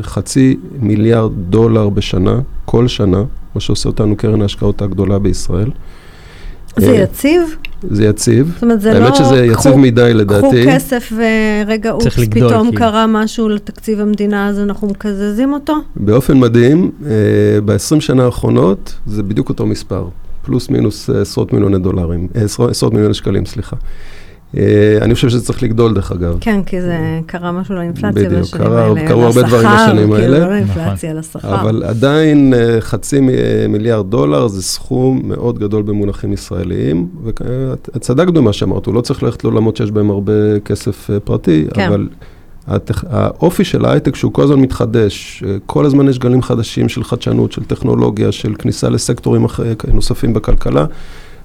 חצי 0.02 0.56
מיליארד 0.80 1.32
דולר 1.50 1.88
בשנה, 1.88 2.40
כל 2.64 2.88
שנה, 2.88 3.22
מה 3.54 3.60
שעושה 3.60 3.88
אותנו 3.88 4.16
קרן 4.16 4.42
ההשקעות 4.42 4.82
הגדולה 4.82 5.18
בישראל. 5.18 5.70
זה 6.76 6.90
אה, 6.90 6.94
יציב? 7.02 7.56
זה 7.90 8.04
יציב. 8.06 8.50
זאת 8.54 8.62
אומרת, 8.62 8.80
זה 8.80 8.92
לא... 8.92 9.04
האמת 9.04 9.14
שזה 9.16 9.44
יציב 9.46 9.56
קחו- 9.72 9.78
מדי 9.78 10.14
לדעתי. 10.14 10.62
קחו 10.62 10.74
כסף 10.74 11.12
ורגע, 11.16 11.90
אופס, 11.90 12.04
צריך 12.04 12.18
לגדול, 12.18 12.48
פתאום 12.48 12.66
כאילו. 12.66 12.78
קרה 12.78 13.06
משהו 13.06 13.48
לתקציב 13.48 14.00
המדינה, 14.00 14.48
אז 14.48 14.60
אנחנו 14.60 14.88
מקזזים 14.88 15.52
אותו? 15.52 15.74
באופן 15.96 16.38
מדהים, 16.40 16.90
אה, 17.06 17.10
ב-20 17.64 18.00
שנה 18.00 18.24
האחרונות 18.24 18.94
זה 19.06 19.22
בדיוק 19.22 19.48
אותו 19.48 19.66
מספר, 19.66 20.08
פלוס 20.46 20.68
מינוס 20.70 21.10
אה, 21.10 21.20
עשרות 21.20 21.52
מיליוני 21.52 21.78
דולרים, 21.78 22.28
אה, 22.36 22.42
עשרות 22.70 22.92
מיליוני 22.92 23.14
שקלים, 23.14 23.46
סליחה. 23.46 23.76
אה, 24.56 24.62
אני 25.02 25.14
חושב 25.14 25.28
שזה 25.28 25.44
צריך 25.44 25.62
לגדול 25.62 25.94
דרך 25.94 26.12
אגב. 26.12 26.36
כן, 26.40 26.62
כי 26.62 26.80
זה 26.82 26.96
קרה 27.26 27.52
משהו 27.52 27.74
לאינפלציה 27.74 28.10
בדיוק, 28.12 28.42
בשנים 28.42 28.62
קרה- 28.64 28.84
האלה. 28.84 29.08
קרו 29.08 29.22
הרבה 29.22 29.42
דברים 29.42 29.68
בשנים 29.76 30.12
האלה. 30.12 30.26
כאילו, 30.26 30.38
לא 30.38 30.50
לאינפלציה, 30.50 31.14
לשכר. 31.14 31.60
אבל 31.60 31.82
עדיין 31.82 32.54
חצי 32.80 33.20
מיליארד 33.68 34.10
דולר 34.10 34.48
זה 34.48 34.62
סכום 34.62 35.20
מאוד 35.24 35.58
גדול 35.58 35.82
במונחים 35.82 36.32
ישראליים, 36.32 37.08
וצדקת 37.94 38.32
במה 38.32 38.52
שאמרת, 38.52 38.86
הוא 38.86 38.94
לא 38.94 39.00
צריך 39.00 39.22
ללכת 39.22 39.44
לעולמות 39.44 39.76
שיש 39.76 39.90
בהם 39.90 40.10
הרבה 40.10 40.32
כסף 40.64 41.10
פרטי, 41.24 41.66
כן. 41.74 41.86
אבל 41.88 42.08
הטכ... 42.68 43.04
האופי 43.10 43.64
של 43.64 43.84
ההייטק 43.84 44.16
שהוא 44.16 44.32
כל 44.32 44.42
הזמן 44.42 44.60
מתחדש, 44.60 45.42
אה, 45.46 45.56
כל 45.66 45.86
הזמן 45.86 46.08
יש 46.08 46.18
גלים 46.18 46.42
חדשים 46.42 46.88
של 46.88 47.04
חדשנות, 47.04 47.52
של 47.52 47.64
טכנולוגיה, 47.64 48.32
של 48.32 48.54
כניסה 48.54 48.88
לסקטורים 48.88 49.44
אח... 49.44 49.60
נוספים 49.92 50.34
בכלכלה. 50.34 50.86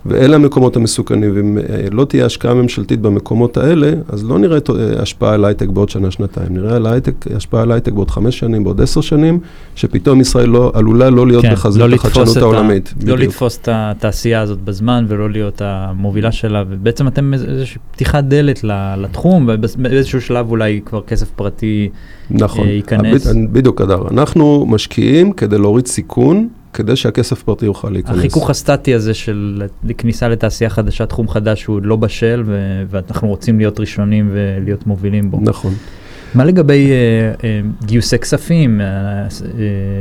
ואלה 0.06 0.36
המקומות 0.36 0.76
המסוכנים, 0.76 1.32
ואם 1.36 1.58
אה, 1.58 1.64
לא 1.92 2.06
תהיה 2.06 2.26
השקעה 2.26 2.54
ממשלתית 2.54 3.02
במקומות 3.02 3.58
האלה, 3.58 3.92
אז 4.10 4.24
לא 4.26 4.40
נראה 4.40 4.58
אה, 4.70 5.02
השפעה 5.02 5.34
על 5.34 5.46
הייטק 5.46 5.68
בעוד 5.68 5.90
שנה-שנתיים, 5.90 6.48
נראה 6.54 6.76
על 6.76 6.88
הייטק, 6.88 7.14
השפעה 7.36 7.62
על 7.62 7.72
הייטק 7.72 7.92
בעוד 7.92 8.12
חמש 8.12 8.40
שנים, 8.40 8.64
בעוד 8.64 8.82
עשר 8.82 9.02
שנים, 9.02 9.40
שפתאום 9.76 10.22
ישראל 10.22 10.50
לא, 10.50 10.72
עלולה 10.76 11.10
לא 11.10 11.28
להיות 11.28 11.46
כן, 11.46 11.52
בחזית 11.54 11.84
לא 11.84 11.96
החדשנות 11.96 12.28
את 12.32 12.38
ה- 12.38 12.40
העולמית. 12.40 12.94
לא. 13.06 13.18
לתפוס 13.18 13.58
את 13.62 13.70
התעשייה 13.72 14.42
הזאת 14.42 14.60
בזמן 14.62 15.06
ולא 15.08 15.30
להיות 15.30 15.62
המובילה 15.66 16.32
שלה, 16.32 16.64
ובעצם 16.70 17.08
אתם 17.08 17.34
איז- 17.34 17.46
איזושהי 17.46 17.78
פתיחת 17.92 18.24
דלת 18.24 18.62
לתחום, 18.98 19.50
ובאיזשהו 19.54 20.22
שלב 20.22 20.50
אולי 20.52 20.82
כבר 20.86 21.02
כסף 21.02 21.30
פרטי 21.36 21.90
נכון, 22.30 22.68
אה, 22.68 22.72
ייכנס. 22.72 23.28
הבד- 23.28 23.54
בדיוק, 23.54 23.82
אדר. 23.82 24.08
אנחנו 24.12 24.66
משקיעים 24.70 25.32
כדי 25.32 25.58
להוריד 25.58 25.88
סיכון, 25.88 26.48
כדי 26.74 26.96
שהכסף 26.96 27.44
פרטי 27.44 27.66
יוכל 27.66 27.90
להיכנס. 27.90 28.18
החיכוך 28.18 28.50
הסטטי 28.50 28.94
הזה 28.94 29.14
של 29.14 29.64
כניסה 29.98 30.30
לתעשייה 30.30 30.70
חדשה, 30.70 31.06
תחום 31.06 31.28
חדש 31.28 31.68
עוד 31.68 31.86
לא 31.86 31.96
בשל, 31.96 32.44
ו- 32.46 32.84
ואנחנו 32.90 33.28
רוצים 33.28 33.58
להיות 33.58 33.80
ראשונים 33.80 34.30
ולהיות 34.32 34.88
מובילים 34.88 35.32
בו. 35.32 35.40
נכון. 35.42 35.74
מה 36.36 36.46
לגבי 36.46 36.92
אה, 36.92 36.96
אה, 37.44 37.62
גיוסי 37.86 38.20
כספים? 38.20 38.82
אה, 38.82 38.86
אה, 38.88 39.28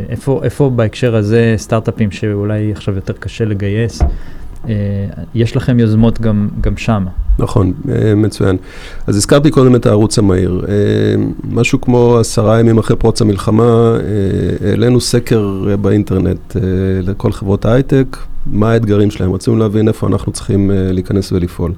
איפה, 0.08 0.40
איפה 0.44 0.70
בהקשר 0.70 1.16
הזה 1.16 1.54
סטארט-אפים 1.56 2.10
שאולי 2.10 2.72
עכשיו 2.72 2.94
יותר 2.94 3.12
קשה 3.12 3.44
לגייס? 3.44 4.02
אה, 4.68 4.74
יש 5.34 5.56
לכם 5.56 5.78
יוזמות 5.78 6.20
גם, 6.20 6.48
גם 6.60 6.76
שם. 6.76 7.06
נכון, 7.38 7.72
אה, 7.88 8.14
מצוין. 8.14 8.56
אז 9.06 9.16
הזכרתי 9.16 9.50
קודם 9.50 9.74
את 9.74 9.86
הערוץ 9.86 10.18
המהיר. 10.18 10.64
אה, 10.68 10.74
משהו 11.50 11.80
כמו 11.80 12.18
עשרה 12.18 12.60
ימים 12.60 12.78
אחרי 12.78 12.96
פרוץ 12.96 13.22
המלחמה, 13.22 13.96
העלינו 14.64 15.00
סקר 15.00 15.76
באינטרנט 15.80 16.56
לכל 17.02 17.32
חברות 17.32 17.64
ההייטק, 17.64 18.16
מה 18.46 18.72
האתגרים 18.72 19.10
שלהם, 19.10 19.32
רצינו 19.32 19.56
להבין 19.56 19.88
איפה 19.88 20.06
אנחנו 20.06 20.32
צריכים 20.32 20.70
להיכנס 20.74 21.32
ולפעול. 21.32 21.72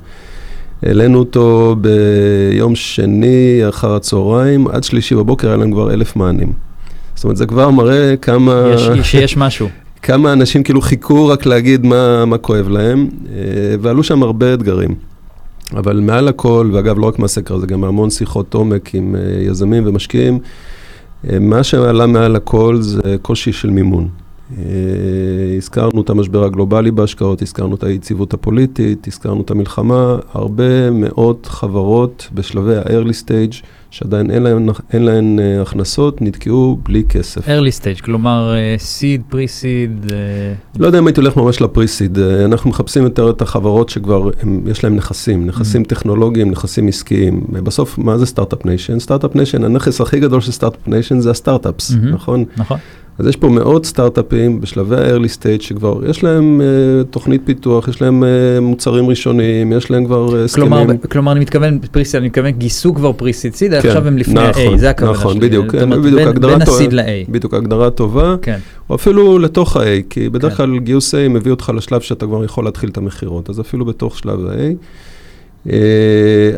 העלינו 0.82 1.18
אותו 1.18 1.76
ביום 1.80 2.74
שני 2.74 3.60
אחר 3.68 3.94
הצהריים, 3.94 4.68
עד 4.68 4.84
שלישי 4.84 5.14
בבוקר 5.14 5.48
היה 5.48 5.56
להם 5.56 5.72
כבר 5.72 5.92
אלף 5.92 6.16
מענים. 6.16 6.52
זאת 7.14 7.24
אומרת, 7.24 7.36
זה 7.36 7.46
כבר 7.46 7.70
מראה 7.70 8.16
כמה... 8.16 8.74
יש, 8.74 9.10
שיש 9.10 9.36
משהו. 9.36 9.68
כמה 10.02 10.32
אנשים 10.32 10.62
כאילו 10.62 10.80
חיכו 10.80 11.26
רק 11.28 11.46
להגיד 11.46 11.86
מה, 11.86 12.24
מה 12.24 12.38
כואב 12.38 12.68
להם, 12.68 13.08
ועלו 13.80 14.02
שם 14.02 14.22
הרבה 14.22 14.54
אתגרים. 14.54 14.94
אבל 15.76 16.00
מעל 16.00 16.28
הכל, 16.28 16.70
ואגב, 16.72 16.98
לא 16.98 17.06
רק 17.06 17.18
מהסקר 17.18 17.54
הזה, 17.54 17.66
גם 17.66 17.84
המון 17.84 18.10
שיחות 18.10 18.54
עומק 18.54 18.94
עם 18.94 19.16
יזמים 19.46 19.86
ומשקיעים, 19.86 20.38
מה 21.24 21.62
שעלה 21.62 22.06
מעל 22.06 22.36
הכל 22.36 22.76
זה 22.80 23.16
קושי 23.22 23.52
של 23.52 23.70
מימון. 23.70 24.08
הזכרנו 25.56 26.02
את 26.02 26.10
המשבר 26.10 26.44
הגלובלי 26.44 26.90
בהשקעות, 26.90 27.42
הזכרנו 27.42 27.74
את 27.74 27.82
היציבות 27.82 28.34
הפוליטית, 28.34 29.06
הזכרנו 29.06 29.42
את 29.42 29.50
המלחמה, 29.50 30.16
הרבה 30.32 30.90
מאות 30.90 31.48
חברות 31.50 32.28
בשלבי 32.34 32.76
ה-early 32.76 33.24
stage, 33.24 33.64
שעדיין 33.90 34.30
אין 34.30 34.42
להן, 34.42 34.68
אין 34.92 35.02
להן 35.04 35.38
הכנסות, 35.62 36.22
נתקעו 36.22 36.78
בלי 36.82 37.04
כסף. 37.08 37.46
early 37.48 37.80
stage, 37.80 38.02
כלומר 38.04 38.54
seed, 38.78 39.34
pre-seed. 39.34 40.12
לא 40.78 40.86
יודע 40.86 40.98
אם 40.98 41.06
הייתי 41.06 41.20
הולך 41.20 41.36
ממש 41.36 41.60
ל-pre-seed, 41.60 42.18
אנחנו 42.44 42.70
מחפשים 42.70 43.02
יותר 43.02 43.30
את 43.30 43.42
החברות 43.42 43.88
שכבר 43.88 44.30
הם, 44.42 44.62
יש 44.66 44.84
להן 44.84 44.96
נכסים, 44.96 45.46
נכסים 45.46 45.82
mm-hmm. 45.82 45.88
טכנולוגיים, 45.88 46.50
נכסים 46.50 46.88
עסקיים. 46.88 47.44
בסוף, 47.50 47.98
מה 47.98 48.18
זה 48.18 48.26
Start-Up 48.26 48.66
Nation? 48.66 48.98
Start-Up 48.98 49.36
Nation, 49.36 49.64
הנכס 49.64 50.00
הכי 50.00 50.20
גדול 50.20 50.40
של 50.40 50.52
Start-Up 50.52 50.88
Nation 50.88 51.20
זה 51.20 51.30
הסטארט-אפס, 51.30 51.90
mm-hmm. 51.90 52.14
נכון? 52.14 52.44
נכון. 52.56 52.78
אז 53.18 53.26
יש 53.26 53.36
פה 53.36 53.48
מאות 53.48 53.86
סטארט-אפים 53.86 54.60
בשלבי 54.60 54.96
ה-early 54.96 55.38
stage 55.38 55.62
שכבר 55.62 56.00
יש 56.10 56.24
להם 56.24 56.60
uh, 56.60 57.04
תוכנית 57.12 57.42
פיתוח, 57.44 57.88
יש 57.88 58.02
להם 58.02 58.22
uh, 58.22 58.60
מוצרים 58.60 59.08
ראשוניים, 59.08 59.72
יש 59.72 59.90
להם 59.90 60.04
כבר 60.04 60.28
uh, 60.28 60.44
הסכמים. 60.44 60.68
כלומר, 60.68 60.94
כלומר, 61.10 61.32
אני 61.32 61.40
מתכוון 61.40 61.78
פריסיד, 61.78 62.18
אני 62.18 62.26
מתכוון 62.26 62.50
גייסו 62.50 62.94
כבר 62.94 63.12
פריסיד 63.12 63.54
סיד, 63.54 63.70
כן, 63.70 63.88
עכשיו 63.88 64.06
הם 64.06 64.18
לפני 64.18 64.48
נכון, 64.48 64.62
ה-A, 64.74 64.76
זה 64.76 64.90
הכוונה 64.90 65.12
נכון, 65.12 65.36
שלי. 65.36 65.48
בדיוק, 65.48 65.72
זאת 65.72 65.82
אומרת, 65.82 65.98
בדיוק, 65.98 66.14
בין, 66.18 66.28
הגדרה 66.28 66.58
בין 66.58 66.68
ה-seed 66.68 66.90
ל-A. 66.94 67.30
בדיוק, 67.30 67.54
הגדרה 67.54 67.90
טובה, 67.90 68.36
כן. 68.42 68.58
או 68.90 68.94
אפילו 68.94 69.38
לתוך 69.38 69.76
ה-A, 69.76 69.84
כי 70.10 70.28
בדרך 70.28 70.56
כן. 70.56 70.66
כלל 70.66 70.78
גיוס 70.78 71.14
A 71.14 71.28
מביא 71.28 71.50
אותך 71.50 71.72
לשלב 71.76 72.00
שאתה 72.00 72.26
כבר 72.26 72.44
יכול 72.44 72.64
להתחיל 72.64 72.90
את 72.90 72.96
המכירות, 72.96 73.50
אז 73.50 73.60
אפילו 73.60 73.84
בתוך 73.84 74.18
שלב 74.18 74.46
ה-A. 74.46 74.74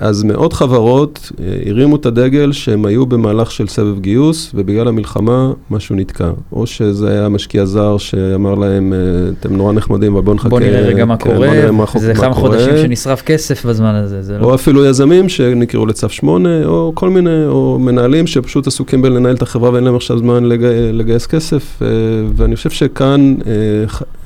אז 0.01 0.23
מאות 0.23 0.53
חברות 0.53 1.33
הרימו 1.67 1.97
את 1.97 2.07
הדגל 2.07 2.53
שהם 2.53 2.85
היו 2.85 3.07
במהלך 3.07 3.51
של 3.51 3.69
סבב 3.69 4.01
גיוס 4.01 4.51
ובגלל 4.55 4.89
המלחמה 4.89 5.53
משהו 5.71 5.97
נתקע. 5.97 6.31
או 6.53 6.67
שזה 6.67 7.11
היה 7.11 7.29
משקיע 7.29 7.65
זר 7.65 7.99
שאמר 7.99 8.55
להם, 8.55 8.93
אתם 9.41 9.57
נורא 9.57 9.73
נחמדים, 9.73 10.13
אבל 10.13 10.23
בואו 10.23 10.37
נחכה. 10.37 10.49
בוא 10.49 10.61
נראה 10.61 10.81
רגע 10.81 11.05
מה 11.05 11.17
כן, 11.17 11.35
קורה, 11.35 11.49
זה 11.51 11.73
מה 11.73 11.87
כמה. 12.15 12.35
חודשים 12.35 12.77
שנשרף 12.77 13.23
כסף 13.23 13.67
בזמן 13.67 13.95
הזה, 13.95 14.23
זה 14.23 14.39
לא... 14.39 14.45
או 14.45 14.55
אפילו 14.55 14.85
יזמים 14.85 15.29
שנקראו 15.29 15.87
לצו 15.87 16.09
8, 16.09 16.67
או 16.67 16.93
כל 16.95 17.11
מיני, 17.11 17.47
או 17.47 17.79
מנהלים 17.81 18.27
שפשוט 18.27 18.67
עסוקים 18.67 19.03
בלנהל 19.03 19.35
את 19.35 19.43
החברה 19.43 19.71
ואין 19.73 19.85
להם 19.85 19.97
עכשיו 19.97 20.19
זמן 20.19 20.45
לג... 20.45 20.65
לגייס 20.93 21.27
כסף. 21.27 21.83
אה, 21.83 21.89
ואני 22.37 22.57
חושב 22.57 22.71
שכאן 22.71 23.35
אה, 23.47 23.53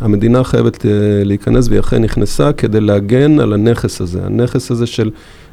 המדינה 0.01 0.45
חייבת 0.45 0.87
אה, 0.87 0.91
להיכנס, 1.25 1.69
והיא 1.69 1.81
אכן 1.81 2.03
נכנסה 2.03 2.53
כדי 2.53 2.81
להגן 2.81 3.41
על 3.41 3.53
הנכס 3.53 4.01
הזה. 4.01 4.21
הנכס 4.25 4.68
הזה 4.71 4.87
של 4.87 5.11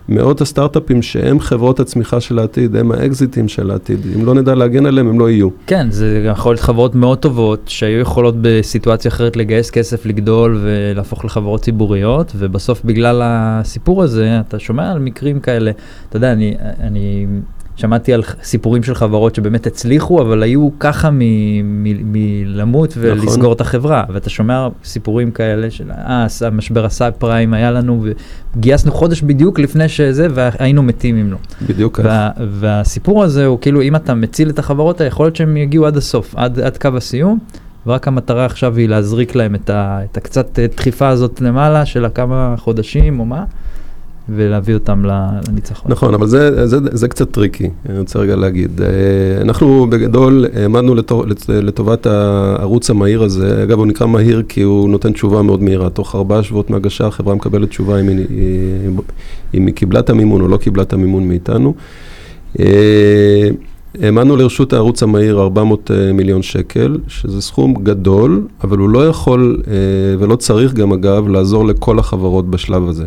מאות 0.09 0.41
הסטארט-אפים 0.41 1.01
שהם 1.01 1.39
חברות 1.39 1.79
הצמיחה 1.79 2.21
של 2.21 2.39
העתיד, 2.39 2.75
הם 2.75 2.91
האקזיטים 2.91 3.47
של 3.47 3.71
העתיד. 3.71 3.99
אם 4.15 4.25
לא 4.25 4.33
נדע 4.33 4.55
להגן 4.55 4.85
עליהם, 4.85 5.07
הם 5.07 5.19
לא 5.19 5.29
יהיו. 5.29 5.49
כן, 5.67 5.91
זה 5.91 6.23
יכול 6.31 6.51
להיות 6.51 6.59
חברות 6.59 6.95
מאוד 6.95 7.17
טובות 7.17 7.61
שהיו 7.65 7.99
יכולות 7.99 8.35
בסיטואציה 8.41 9.09
אחרת 9.09 9.37
לגייס 9.37 9.69
כסף, 9.69 10.05
לגדול 10.05 10.59
ולהפוך 10.63 11.25
לחברות 11.25 11.61
ציבוריות, 11.61 12.31
ובסוף 12.37 12.81
בגלל 12.85 13.21
הסיפור 13.23 14.03
הזה, 14.03 14.39
אתה 14.39 14.59
שומע 14.59 14.91
על 14.91 14.99
מקרים 14.99 15.39
כאלה, 15.39 15.71
אתה 16.09 16.17
יודע, 16.17 16.31
אני, 16.31 16.55
אני 16.79 17.25
שמעתי 17.75 18.13
על 18.13 18.23
סיפורים 18.43 18.83
של 18.83 18.95
חברות 18.95 19.35
שבאמת 19.35 19.67
הצליחו, 19.67 20.21
אבל 20.21 20.43
היו 20.43 20.69
ככה 20.79 21.09
מלמות 21.63 22.93
ולסגור 22.97 23.37
נכון. 23.37 23.51
את 23.51 23.61
החברה, 23.61 24.03
ואתה 24.13 24.29
שומע 24.29 24.67
סיפורים 24.83 25.31
כאלה 25.31 25.71
של, 25.71 25.91
אה, 25.91 26.27
המשבר 26.41 26.85
הסאב 26.85 27.13
פריים 27.17 27.53
היה 27.53 27.71
לנו, 27.71 28.05
וגייסנו 28.55 28.91
חודש 28.91 29.21
בדיוק 29.21 29.59
לפני 29.59 29.89
שזה, 29.89 30.27
והיינו 30.33 30.83
מתים 30.83 31.17
אם 31.17 31.31
לא. 31.31 31.37
בדיוק 31.67 31.97
כך. 31.97 32.05
וה, 32.05 32.29
והסיפור 32.51 33.23
הזה 33.23 33.45
הוא 33.45 33.59
כאילו 33.61 33.81
אם 33.81 33.95
אתה 33.95 34.13
מציל 34.13 34.49
את 34.49 34.59
החברות 34.59 35.01
יכול 35.01 35.25
להיות 35.25 35.35
שהם 35.35 35.57
יגיעו 35.57 35.85
עד 35.85 35.97
הסוף, 35.97 36.35
עד, 36.35 36.59
עד 36.59 36.77
קו 36.77 36.89
הסיום, 36.97 37.39
ורק 37.87 38.07
המטרה 38.07 38.45
עכשיו 38.45 38.77
היא 38.77 38.89
להזריק 38.89 39.35
להם 39.35 39.55
את, 39.55 39.69
ה, 39.69 39.99
את 40.11 40.17
הקצת 40.17 40.59
דחיפה 40.75 41.07
הזאת 41.07 41.41
למעלה 41.41 41.85
של 41.85 42.05
הכמה 42.05 42.55
חודשים 42.57 43.19
או 43.19 43.25
מה, 43.25 43.43
ולהביא 44.29 44.73
אותם 44.73 45.05
לניצחון. 45.05 45.91
נכון, 45.91 46.13
אבל 46.13 46.27
זה, 46.27 46.67
זה, 46.67 46.77
זה 46.91 47.07
קצת 47.07 47.31
tricky, 47.31 47.69
אני 47.89 47.99
רוצה 47.99 48.19
רגע 48.19 48.35
להגיד. 48.35 48.81
אה, 48.81 48.87
אנחנו 49.41 49.87
בגדול 49.89 50.45
העמדנו 50.53 50.95
לטובת 51.49 52.05
הערוץ 52.05 52.89
המהיר 52.89 53.23
הזה, 53.23 53.63
אגב 53.63 53.77
הוא 53.77 53.87
נקרא 53.87 54.07
מהיר 54.07 54.43
כי 54.49 54.61
הוא 54.61 54.89
נותן 54.89 55.13
תשובה 55.13 55.41
מאוד 55.41 55.63
מהירה, 55.63 55.89
תוך 55.89 56.15
ארבעה 56.15 56.43
שבועות 56.43 56.69
מהגשה 56.69 57.07
החברה 57.07 57.35
מקבלת 57.35 57.69
תשובה 57.69 57.99
אם 57.99 58.07
היא, 58.07 58.25
אם 59.53 59.65
היא 59.65 59.75
קיבלה 59.75 59.99
את 59.99 60.09
המימון 60.09 60.41
או 60.41 60.47
לא 60.47 60.57
קיבלה 60.57 60.83
את 60.83 60.93
המימון 60.93 61.27
מאיתנו. 61.27 61.73
אה, 62.59 63.49
העמדנו 64.01 64.35
לרשות 64.35 64.73
הערוץ 64.73 65.03
המהיר 65.03 65.41
400 65.41 65.91
מיליון 66.13 66.41
שקל, 66.41 66.97
שזה 67.07 67.41
סכום 67.41 67.73
גדול, 67.73 68.47
אבל 68.63 68.77
הוא 68.77 68.89
לא 68.89 69.07
יכול 69.07 69.61
אה, 69.67 69.73
ולא 70.19 70.35
צריך 70.35 70.73
גם 70.73 70.93
אגב 70.93 71.27
לעזור 71.27 71.65
לכל 71.65 71.99
החברות 71.99 72.49
בשלב 72.49 72.87
הזה. 72.87 73.05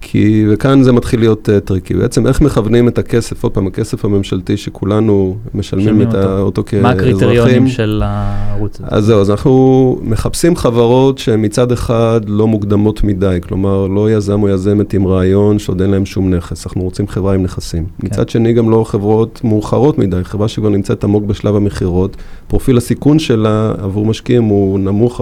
כי, 0.00 0.46
וכאן 0.50 0.82
זה 0.82 0.92
מתחיל 0.92 1.20
להיות 1.20 1.48
uh, 1.48 1.60
tricky. 1.60 1.94
בעצם 1.94 2.26
איך 2.26 2.40
מכוונים 2.40 2.88
את 2.88 2.98
הכסף, 2.98 3.42
עוד 3.42 3.52
פעם, 3.52 3.66
הכסף 3.66 4.04
הממשלתי 4.04 4.56
שכולנו 4.56 5.36
משלמים 5.54 6.02
את 6.02 6.14
אותו. 6.14 6.38
אותו 6.38 6.62
כאזרחים. 6.66 6.82
מה 6.82 6.90
הקריטריונים 6.90 7.68
של 7.68 8.02
הערוץ 8.04 8.80
הזה? 8.80 8.96
אז 8.96 9.04
זהו, 9.04 9.20
אז 9.20 9.30
אנחנו 9.30 9.98
מחפשים 10.02 10.56
חברות 10.56 11.18
שהן 11.18 11.44
מצד 11.44 11.72
אחד 11.72 12.20
לא 12.26 12.46
מוקדמות 12.46 13.04
מדי, 13.04 13.38
כלומר, 13.48 13.86
לא 13.86 14.10
יזם 14.10 14.42
או 14.42 14.48
יזמת 14.48 14.94
עם 14.94 15.06
רעיון 15.06 15.58
שעוד 15.58 15.80
אין 15.80 15.90
להם 15.90 16.06
שום 16.06 16.34
נכס, 16.34 16.66
אנחנו 16.66 16.82
רוצים 16.82 17.08
חברה 17.08 17.34
עם 17.34 17.42
נכסים. 17.42 17.86
כן. 18.00 18.06
מצד 18.06 18.28
שני, 18.28 18.52
גם 18.52 18.70
לא 18.70 18.84
חברות 18.84 19.40
מאוחרות 19.44 19.98
מדי, 19.98 20.24
חברה 20.24 20.48
שכבר 20.48 20.68
נמצאת 20.68 21.04
עמוק 21.04 21.24
בשלב 21.24 21.56
המכירות, 21.56 22.16
פרופיל 22.48 22.76
הסיכון 22.76 23.18
שלה 23.18 23.72
עבור 23.78 24.06
משקיעים 24.06 24.44
הוא 24.44 24.78
נמוך 24.78 25.20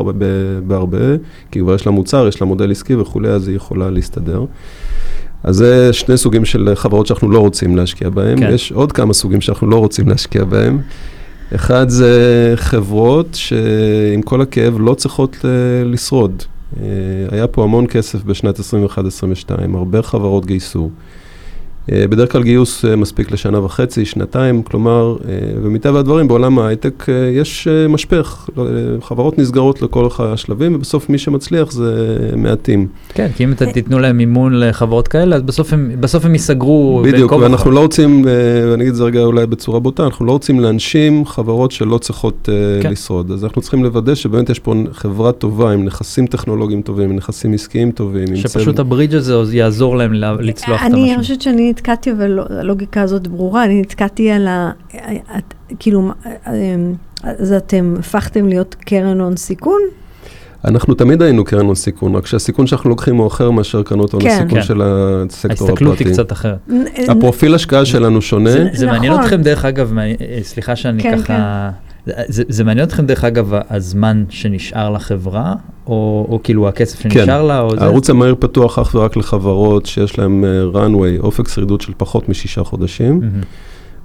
בהרבה, 0.67 0.99
כי 1.51 1.61
כבר 1.61 1.75
יש 1.75 1.87
לה 1.87 1.93
מוצר, 1.93 2.29
יש 2.29 2.41
לה 2.41 2.47
מודל 2.47 2.71
עסקי 2.71 2.95
וכולי, 2.95 3.29
אז 3.29 3.49
היא 3.49 3.57
יכולה 3.57 3.91
להסתדר. 3.91 4.45
אז 5.47 5.57
זה 5.57 5.93
שני 5.93 6.17
סוגים 6.17 6.45
של 6.45 6.73
חברות 6.75 7.07
שאנחנו 7.07 7.31
לא 7.31 7.39
רוצים 7.39 7.77
להשקיע 7.77 8.11
בהם. 8.11 8.39
כן. 8.39 8.51
יש 8.53 8.73
עוד 8.73 8.93
כמה 8.93 9.15
סוגים 9.15 9.41
שאנחנו 9.41 9.67
לא 9.67 9.77
רוצים 9.77 10.09
להשקיע 10.09 10.45
בהם. 10.45 10.81
אחד 11.55 11.89
זה 11.89 12.53
חברות 12.57 13.29
שעם 13.35 14.23
כל 14.25 14.41
הכאב 14.41 14.77
לא 14.81 14.95
צריכות 14.95 15.37
אה, 15.45 15.85
לשרוד. 15.85 16.43
אה, 16.81 16.87
היה 17.31 17.47
פה 17.47 17.65
המון 17.65 17.87
כסף 17.87 18.25
בשנת 18.25 18.61
21-22, 18.61 18.63
הרבה 19.75 20.03
חברות 20.03 20.47
גייסו. 20.47 20.91
אה, 21.93 22.07
בדרך 22.09 22.33
כלל 22.33 22.43
גיוס 22.43 22.85
אה, 22.85 22.97
מספיק 22.97 23.31
לשנה 23.33 23.65
וחצי, 23.65 24.05
שנתיים, 24.05 24.63
כלומר, 24.63 25.17
אה, 25.29 25.35
ומטבע 25.63 25.99
הדברים 25.99 26.29
בעולם 26.29 26.59
ההייטק 26.59 27.07
יש 27.33 27.69
משפך, 27.89 28.49
לא, 28.57 28.65
חברות 29.03 29.39
נסגרות 29.39 29.83
לכל 29.83 30.09
השלבים, 30.19 30.75
ובסוף 30.75 31.09
מי 31.11 31.19
שמצליח 31.19 31.71
זה 31.73 31.95
מעטים. 32.37 32.87
כן, 33.15 33.29
כי 33.37 33.45
אם 33.45 33.53
אתם 33.53 33.71
תיתנו 33.71 33.99
להם 33.99 34.17
מימון 34.17 34.61
לחברות 34.61 35.09
כאלה, 35.09 35.37
אז 35.37 35.43
בסוף 35.43 35.73
הם, 35.73 35.91
בסוף 36.01 36.25
הם 36.25 36.33
ייסגרו 36.33 37.03
בדיוק. 37.05 37.33
ואנחנו 37.33 37.71
לא 37.71 37.81
רוצים, 37.81 38.23
ואני 38.71 38.83
אגיד 38.83 38.89
את 38.91 38.97
זה 38.97 39.05
רגע 39.05 39.21
אולי 39.21 39.47
בצורה 39.47 39.81
בוטה, 39.81 40.05
אנחנו 40.05 40.27
לא 40.27 40.33
רוצים 40.33 40.61
להנשים 40.61 41.27
חברות 41.27 41.71
שלא 41.73 41.99
צריכות 41.99 42.49
כן. 42.83 42.91
לשרוד. 42.91 43.31
אז 43.31 43.45
אנחנו 43.45 43.63
צריכים 43.63 43.85
לוודא 43.85 44.15
שבאמת 44.15 44.51
יש 44.51 44.59
פה 44.59 44.75
חברה 44.93 45.33
טובה, 45.33 45.73
עם 45.73 45.85
נכסים 45.85 46.27
טכנולוגיים 46.27 46.83
טובים, 46.83 47.11
עם 47.11 47.17
נכסים 47.17 47.53
עסקיים 47.53 47.91
טובים, 47.91 48.37
שפשוט 48.37 48.63
צוות- 48.63 48.79
הברידג' 48.79 49.15
הזה 49.15 49.57
יעזור 49.57 49.97
להם 49.97 50.13
לה- 50.13 50.37
לצלוח 50.41 50.81
את 50.81 50.87
אני 50.93 51.01
המשהו. 51.03 51.19
חושבת 51.23 51.43
שאני 51.43 51.73
נתקעתי, 51.77 52.13
אבל 52.13 52.27
לא- 52.27 52.45
הלוגיקה 52.51 53.03
הזאת 53.03 53.27
ברורה, 53.29 53.65
אני 53.65 53.81
נתקעתי 53.81 54.31
על 54.31 54.47
ה... 54.47 54.71
את- 55.39 55.55
כאילו, 55.79 56.11
אמ, 56.47 56.95
אז 57.23 57.53
אתם 57.53 57.95
הפכתם 57.99 58.49
להיות 58.49 58.75
קרן 58.75 59.21
הון 59.21 59.37
סיכון? 59.37 59.81
אנחנו 60.65 60.95
תמיד 60.95 61.23
היינו 61.23 61.45
קרן 61.45 61.67
הון 61.67 61.75
סיכון, 61.75 62.15
רק 62.17 62.27
שהסיכון 62.27 62.67
שאנחנו 62.67 62.91
לוקחים 62.91 63.17
הוא 63.17 63.27
אחר 63.27 63.51
מאשר 63.51 63.83
קרנות 63.83 64.13
הון 64.13 64.23
כן. 64.23 64.29
הסיכון 64.29 64.49
כן. 64.61 64.63
של 64.63 64.83
הסקטור 64.83 65.69
ההסתכלות 65.69 65.99
היא 65.99 66.07
הפרטי. 66.07 66.23
קצת 66.23 66.33
אחרת. 66.33 66.59
הפרופיל 67.09 67.55
השקעה 67.55 67.85
שלנו 67.85 68.23
שונה. 68.23 68.51
זה, 68.51 68.69
זה 68.73 68.87
מעניין 68.87 69.13
נכון. 69.13 69.25
אתכם 69.25 69.43
דרך 69.43 69.65
אגב, 69.65 69.99
אה, 69.99 70.13
סליחה 70.43 70.77
שאני 70.77 71.03
כן, 71.03 71.19
ככה, 71.23 71.71
זה, 72.07 72.43
זה 72.49 72.65
מעניין 72.65 72.87
אתכם 72.87 73.07
דרך 73.07 73.25
אגב 73.25 73.53
הזמן 73.71 74.25
שנשאר 74.29 74.91
לחברה, 74.91 75.55
או, 75.87 76.27
או 76.29 76.41
כאילו 76.43 76.69
הכסף 76.69 77.01
שנשאר 77.01 77.43
לה, 77.43 77.61
או 77.61 77.71
זה? 77.71 77.77
כן. 77.77 77.83
הערוץ 77.83 78.11
המהיר 78.11 78.35
פתוח 78.39 78.79
אך 78.79 78.95
ורק 78.95 79.17
לחברות 79.17 79.87
שיש 79.87 80.19
להם 80.19 80.45
אה, 80.45 80.81
runway, 80.81 81.21
אופק 81.21 81.49
שרידות 81.49 81.81
של 81.81 81.93
פחות 81.97 82.29
משישה 82.29 82.65
חודשים. 82.65 83.21
מהמם. 83.21 83.41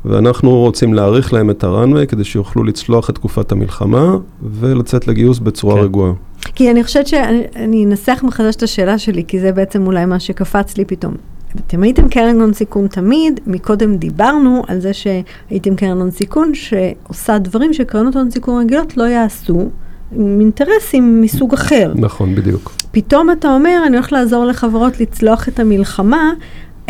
ואנחנו 0.06 0.60
רוצים 0.60 0.94
להאריך 0.94 1.34
להם 1.34 1.50
את 1.50 1.64
הרנווה 1.64 2.06
כדי 2.06 2.24
שיוכלו 2.24 2.64
לצלוח 2.64 3.10
את 3.10 3.16
תקופת 3.16 3.52
המלחמה 3.52 4.18
ולצאת 4.60 5.08
לגיוס 5.08 5.40
בצורה 5.40 5.76
כן. 5.76 5.82
רגועה. 5.82 6.12
כי 6.56 6.72
אני 6.72 6.84
חושבת 6.84 7.08
שאני 7.08 7.86
אנסח 7.86 8.22
מחדש 8.24 8.56
את 8.56 8.64
השאלה 8.64 8.98
שלי, 8.98 9.24
כי 9.28 9.40
זה 9.40 9.52
בעצם 9.52 9.88
אולי 9.88 10.06
מה 10.06 10.20
שקפץ 10.20 10.78
לי 10.78 10.86
פתאום. 10.86 11.14
אתם 11.56 11.84
הייתם 11.84 12.10
קרן 12.10 12.42
הון 12.42 12.54
סיכון 12.54 12.88
תמיד, 12.88 13.40
מקודם 13.48 13.96
דיברנו 13.96 14.64
על 14.68 14.80
זה 14.80 14.94
שהייתם 14.94 15.76
קרן 15.76 16.02
הון 16.02 16.12
סיכון 16.12 16.52
שעושה 16.54 17.38
דברים 17.38 17.74
שקרנות 17.74 18.16
הון 18.16 18.32
סיכון 18.32 18.64
רגילות 18.64 18.98
לא 18.98 19.04
יעשו, 19.04 19.70
עם 20.12 20.40
אינטרסים 20.40 21.22
מסוג 21.22 21.54
אחר. 21.54 21.94
נכון, 21.96 22.36
בדיוק. 22.36 22.72
פתאום 22.92 23.32
אתה 23.32 23.54
אומר, 23.54 23.84
אני 23.88 23.96
הולך 23.98 24.12
לעזור 24.12 24.46
לחברות 24.46 25.00
לצלוח 25.00 25.48
את 25.48 25.60
המלחמה, 25.60 26.34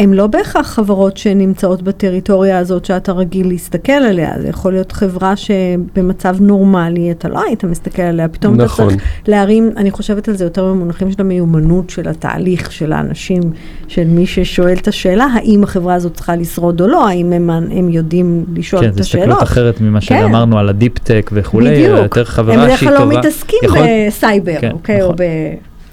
הן 0.01 0.13
לא 0.13 0.27
בהכרח 0.27 0.67
חברות 0.67 1.17
שנמצאות 1.17 1.81
בטריטוריה 1.81 2.57
הזאת 2.57 2.85
שאתה 2.85 3.11
רגיל 3.11 3.47
להסתכל 3.47 3.91
עליה, 3.91 4.31
זה 4.41 4.47
יכול 4.47 4.73
להיות 4.73 4.91
חברה 4.91 5.35
שבמצב 5.35 6.35
נורמלי 6.41 7.11
אתה 7.11 7.29
לא 7.29 7.43
היית 7.47 7.63
מסתכל 7.63 8.01
עליה, 8.01 8.27
פתאום 8.27 8.55
נכון. 8.55 8.85
אתה 8.87 8.95
צריך 8.95 9.03
להרים, 9.27 9.71
אני 9.77 9.91
חושבת 9.91 10.27
על 10.27 10.35
זה 10.35 10.43
יותר 10.43 10.65
במונחים 10.65 11.11
של 11.11 11.21
המיומנות 11.21 11.89
של 11.89 12.07
התהליך 12.07 12.71
של 12.71 12.93
האנשים, 12.93 13.41
של 13.87 14.03
מי 14.07 14.25
ששואל 14.25 14.73
את 14.73 14.87
השאלה, 14.87 15.27
האם 15.33 15.63
החברה 15.63 15.93
הזאת 15.93 16.13
צריכה 16.13 16.35
לשרוד 16.35 16.81
או 16.81 16.87
לא, 16.87 17.07
האם 17.07 17.33
הם, 17.33 17.49
הם 17.49 17.89
יודעים 17.89 18.45
לשאול 18.55 18.81
כן, 18.81 18.89
את 18.89 18.93
זו 18.93 19.01
השאלות. 19.01 19.27
הסתכלות 19.27 19.43
אחרת 19.43 19.81
ממה 19.81 19.99
כן. 19.99 20.05
שאמרנו 20.05 20.59
על 20.59 20.69
ה 20.69 20.75
deep-tech 20.75 21.29
וכולי, 21.33 21.71
בדיוק, 21.71 21.99
יותר 21.99 22.19
הם 22.19 22.25
חברה 22.25 22.57
בדרך 22.57 22.79
שהיא 22.79 22.89
כלל 22.89 22.97
טובה. 22.97 23.13
לא 23.13 23.19
מתעסקים 23.19 23.59
יכול- 23.63 23.81
בסייבר, 24.07 24.55
כן, 24.61 24.71
אוקיי, 24.71 25.01
או 25.01 25.05
נכון. 25.05 25.15
ב... 25.17 25.23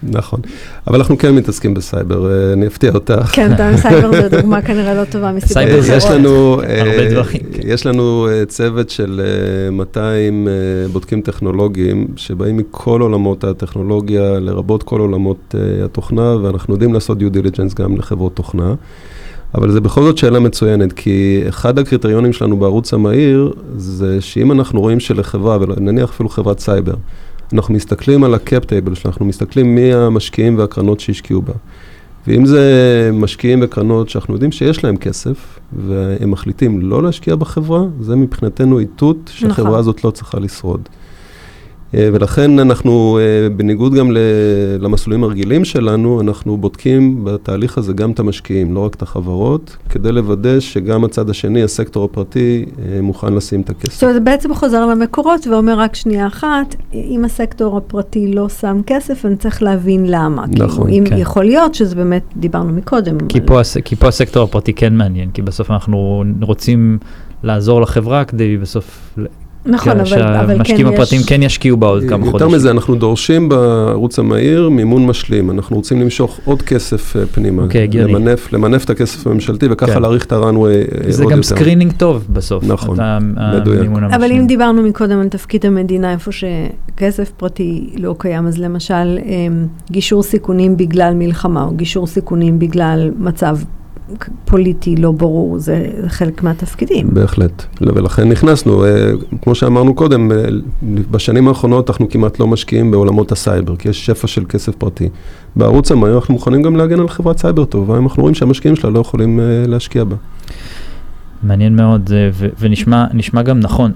נכון. 0.02 0.40
אבל 0.86 0.98
אנחנו 0.98 1.18
כן 1.18 1.34
מתעסקים 1.34 1.74
בסייבר, 1.74 2.30
אה, 2.30 2.52
אני 2.52 2.66
אפתיע 2.66 2.90
אותך. 2.94 3.30
כן, 3.32 3.76
סייבר 3.76 4.22
זו 4.22 4.28
דוגמה 4.36 4.62
כנראה 4.62 4.94
לא 4.94 5.04
טובה 5.04 5.32
מסיבות 5.32 5.82
זה 5.82 5.96
אחרות. 5.96 6.14
לנו, 6.14 6.62
אה, 6.62 6.80
הרבה 6.80 7.10
דברים, 7.10 7.42
כן. 7.52 7.60
יש 7.64 7.86
לנו 7.86 8.28
אה, 8.30 8.44
צוות 8.46 8.90
של 8.90 9.20
אה, 9.24 9.70
200 9.70 10.48
אה, 10.48 10.52
בודקים 10.92 11.20
טכנולוגיים 11.20 12.06
שבאים 12.16 12.56
מכל 12.56 13.00
עולמות 13.00 13.44
הטכנולוגיה, 13.44 14.38
לרבות 14.38 14.82
כל 14.82 15.00
עולמות 15.00 15.54
אה, 15.58 15.84
התוכנה, 15.84 16.36
ואנחנו 16.42 16.74
יודעים 16.74 16.94
לעשות 16.94 17.18
due 17.18 17.36
diligence 17.36 17.74
גם 17.74 17.96
לחברות 17.96 18.34
תוכנה. 18.34 18.74
אבל 19.54 19.70
זה 19.70 19.80
בכל 19.80 20.02
זאת 20.02 20.18
שאלה 20.18 20.40
מצוינת, 20.40 20.92
כי 20.92 21.42
אחד 21.48 21.78
הקריטריונים 21.78 22.32
שלנו 22.32 22.56
בערוץ 22.56 22.94
המהיר, 22.94 23.52
זה 23.76 24.20
שאם 24.20 24.52
אנחנו 24.52 24.80
רואים 24.80 25.00
שלחברה, 25.00 25.58
ונניח 25.60 26.10
אפילו 26.10 26.28
חברת 26.28 26.58
סייבר, 26.60 26.94
אנחנו 27.52 27.74
מסתכלים 27.74 28.24
על 28.24 28.34
ה-cap 28.34 28.64
table 28.64 28.94
שלנו, 28.94 29.12
אנחנו 29.12 29.26
מסתכלים 29.26 29.74
מי 29.74 29.92
המשקיעים 29.92 30.58
והקרנות 30.58 31.00
שהשקיעו 31.00 31.42
בה. 31.42 31.52
ואם 32.26 32.46
זה 32.46 33.10
משקיעים 33.12 33.58
וקרנות 33.62 34.08
שאנחנו 34.08 34.34
יודעים 34.34 34.52
שיש 34.52 34.84
להם 34.84 34.96
כסף, 34.96 35.58
והם 35.72 36.30
מחליטים 36.30 36.80
לא 36.80 37.02
להשקיע 37.02 37.36
בחברה, 37.36 37.82
זה 38.00 38.16
מבחינתנו 38.16 38.78
איתות 38.78 39.30
שהחברה 39.34 39.68
נכון. 39.68 39.78
הזאת 39.78 40.04
לא 40.04 40.10
צריכה 40.10 40.38
לשרוד. 40.38 40.88
אה, 41.94 42.08
ולכן 42.12 42.58
אנחנו, 42.58 43.18
אה, 43.20 43.48
בניגוד 43.56 43.94
גם 43.94 44.12
ל- 44.12 44.18
למסלולים 44.80 45.24
הרגילים 45.24 45.64
שלנו, 45.64 46.20
אנחנו 46.20 46.56
בודקים 46.56 47.24
בתהליך 47.24 47.78
הזה 47.78 47.92
גם 47.92 48.10
את 48.10 48.18
המשקיעים, 48.20 48.74
לא 48.74 48.84
רק 48.84 48.94
את 48.94 49.02
החברות, 49.02 49.76
כדי 49.88 50.12
לוודא 50.12 50.60
שגם 50.60 51.04
הצד 51.04 51.30
השני, 51.30 51.62
הסקטור 51.62 52.04
הפרטי, 52.04 52.64
אה, 52.78 53.00
מוכן 53.02 53.34
לשים 53.34 53.60
את 53.60 53.70
הכסף. 53.70 53.92
זאת 53.92 54.02
אומרת, 54.02 54.14
זה 54.14 54.20
בעצם 54.20 54.54
חוזר 54.54 54.86
למקורות 54.86 55.46
ואומר 55.46 55.78
רק 55.78 55.94
שנייה 55.94 56.26
אחת, 56.26 56.74
אם 56.94 57.22
הסקטור 57.24 57.76
הפרטי 57.76 58.32
לא 58.34 58.48
שם 58.48 58.80
כסף, 58.86 59.26
אני 59.26 59.36
צריך 59.36 59.62
להבין 59.62 60.04
למה. 60.06 60.44
נכון, 60.58 60.86
כאילו, 60.86 60.98
אם 60.98 61.04
כן. 61.08 61.16
יכול 61.18 61.44
להיות 61.44 61.74
שזה 61.74 61.94
באמת, 61.96 62.22
דיברנו 62.36 62.72
מקודם. 62.72 63.18
כי 63.28 63.38
על- 63.38 63.46
פה, 63.46 63.60
הס- 63.60 63.76
כי 63.84 63.96
פה 63.96 64.08
הסקטור 64.08 64.42
הפרטי 64.44 64.72
כן 64.72 64.94
מעניין, 64.96 65.30
כי 65.30 65.42
בסוף 65.42 65.70
אנחנו 65.70 66.24
רוצים 66.40 66.98
לעזור 67.42 67.80
לחברה 67.80 68.24
כדי 68.24 68.56
בסוף, 68.56 69.18
נכון, 69.66 70.00
אבל, 70.00 70.22
אבל 70.22 70.46
כן 70.46 70.54
שהמשקיעים 70.54 70.86
הפרטיים 70.86 71.20
יש... 71.20 71.26
כן 71.28 71.42
ישקיעו 71.42 71.76
בה 71.76 71.86
עוד 71.86 72.02
כמה 72.08 72.26
יותר 72.26 72.30
חודשים. 72.30 72.54
מזה, 72.56 72.70
אנחנו 72.70 72.94
דורשים 72.94 73.48
בערוץ 73.48 74.18
המהיר 74.18 74.68
מימון 74.68 75.06
משלים. 75.06 75.50
אנחנו 75.50 75.76
רוצים 75.76 76.00
למשוך 76.00 76.40
עוד 76.44 76.62
כסף 76.62 77.16
אה, 77.16 77.26
פנימה. 77.26 77.62
אוקיי, 77.62 77.82
הגיוני. 77.82 78.12
למנף, 78.12 78.52
למנף 78.52 78.84
את 78.84 78.90
הכסף 78.90 79.26
הממשלתי, 79.26 79.66
וככה 79.70 79.94
כן. 79.94 80.02
להאריך 80.02 80.24
את 80.24 80.32
ה 80.32 80.38
runway 80.38 80.74
אה, 80.74 80.80
עוד 80.80 80.96
יותר. 80.96 81.10
זה 81.10 81.24
גם 81.30 81.42
screening 81.42 81.92
טוב 81.92 82.26
בסוף. 82.32 82.64
נכון, 82.64 82.98
מדויק. 83.56 83.90
אבל. 84.14 84.32
אם 84.32 84.46
דיברנו 84.46 84.82
מקודם 84.82 85.20
על 85.20 85.28
תפקיד 85.28 85.66
המדינה, 85.66 86.12
איפה 86.12 86.30
שכסף 86.32 87.30
פרטי 87.36 87.90
לא 87.96 88.14
קיים, 88.18 88.46
אז 88.46 88.58
למשל 88.58 89.18
אמ, 89.24 89.66
גישור 89.90 90.22
סיכונים 90.22 90.76
בגלל 90.76 91.14
מלחמה, 91.14 91.64
או 91.64 91.70
גישור 91.70 92.06
סיכונים 92.06 92.58
בגלל 92.58 93.10
מצב 93.18 93.58
פוליטי 94.44 94.96
לא 94.96 95.12
ברור, 95.12 95.58
זה, 95.58 95.90
חלק 96.08 96.42
מהתפקידים. 96.42 97.14
בהחלט, 97.14 97.64
ולכן 97.80 98.28
נכנסנו, 98.28 98.84
אה, 98.84 99.10
כמו 99.42 99.54
שאמרנו 99.54 99.94
קודם, 99.94 100.32
אה, 100.32 100.36
בשנים 100.82 101.48
האחרונות 101.48 101.90
אנחנו 101.90 102.08
כמעט 102.08 102.38
לא 102.38 102.46
משקיעים 102.46 102.90
בעולמות 102.90 103.32
הסייבר, 103.32 103.76
כי 103.76 103.88
יש 103.88 104.06
שפע 104.06 104.26
של 104.26 104.44
כסף 104.48 104.74
פרטי. 104.74 105.08
בערוץ 105.56 105.92
המהיר 105.92 106.14
אנחנו 106.14 106.34
מוכנים 106.34 106.62
גם 106.62 106.76
להגן 106.76 107.00
על 107.00 107.08
חברת 107.08 107.38
סייבר 107.38 107.64
טובה, 107.64 107.98
אם 107.98 108.02
אנחנו 108.02 108.22
רואים 108.22 108.34
שהמשקיעים 108.34 108.76
שלה 108.76 108.90
לא 108.90 108.98
יכולים 108.98 109.40
אה, 109.40 109.44
להשקיע 109.66 110.04
בה. 110.04 110.16
מעניין 111.42 111.76
מאוד, 111.76 112.10
ונשמע 112.58 113.04
נשמע 113.14 113.42
גם 113.42 113.60
נכון. 113.60 113.92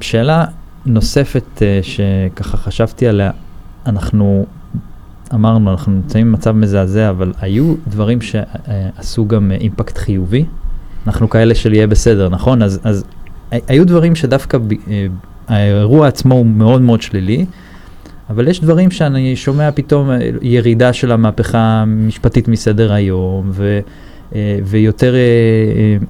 שאלה 0.00 0.44
נוספת 0.86 1.62
שככה 1.82 2.56
חשבתי 2.56 3.06
עליה, 3.06 3.30
אנחנו 3.86 4.46
אמרנו, 5.34 5.70
אנחנו 5.70 5.92
נמצאים 5.92 6.32
במצב 6.32 6.52
מזעזע, 6.52 7.10
אבל 7.10 7.32
היו 7.40 7.74
דברים 7.86 8.18
שעשו 8.20 9.26
גם 9.26 9.52
אה, 9.52 9.56
אימפקט 9.56 9.98
חיובי? 9.98 10.44
אנחנו 11.06 11.30
כאלה 11.30 11.54
של 11.54 11.74
יהיה 11.74 11.86
בסדר, 11.86 12.28
נכון? 12.28 12.62
אז, 12.62 12.80
אז 12.84 13.04
היו 13.50 13.86
דברים 13.86 14.14
שדווקא 14.14 14.58
ב, 14.58 14.72
אה, 14.72 15.06
האירוע 15.48 16.08
עצמו 16.08 16.34
הוא 16.34 16.46
מאוד 16.46 16.82
מאוד 16.82 17.02
שלילי, 17.02 17.46
אבל 18.30 18.48
יש 18.48 18.60
דברים 18.60 18.90
שאני 18.90 19.36
שומע 19.36 19.70
פתאום 19.74 20.10
אה, 20.10 20.18
ירידה 20.42 20.92
של 20.92 21.12
המהפכה 21.12 21.58
המשפטית 21.58 22.48
מסדר 22.48 22.92
היום, 22.92 23.50
ו, 23.52 23.80
ויותר 24.64 25.14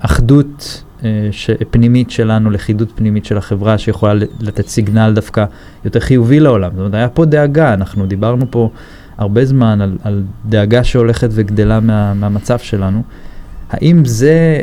אחדות 0.01 0.83
ש, 1.31 1.51
פנימית 1.71 2.11
שלנו, 2.11 2.51
לכידות 2.51 2.93
פנימית 2.95 3.25
של 3.25 3.39
החברה, 3.39 3.79
שיכולה 3.79 4.15
לתת 4.41 4.69
סיגנל 4.69 5.13
דווקא 5.15 5.45
יותר 5.85 6.01
חיובי 6.01 6.41
לעולם. 6.41 6.71
זאת 6.71 6.79
אומרת, 6.79 6.95
היה 6.95 7.09
פה 7.09 7.25
דאגה, 7.25 7.75
אנחנו 7.75 8.07
דיברנו 8.07 8.47
פה 8.51 8.71
הרבה 9.19 9.45
זמן 9.45 9.81
על, 9.81 9.97
על 10.03 10.23
דאגה 10.49 10.85
שהולכת 10.85 11.29
וגדלה 11.33 11.81
מה, 11.81 12.15
מהמצב 12.15 12.59
שלנו. 12.59 13.03
האם 13.71 14.05
זה 14.05 14.61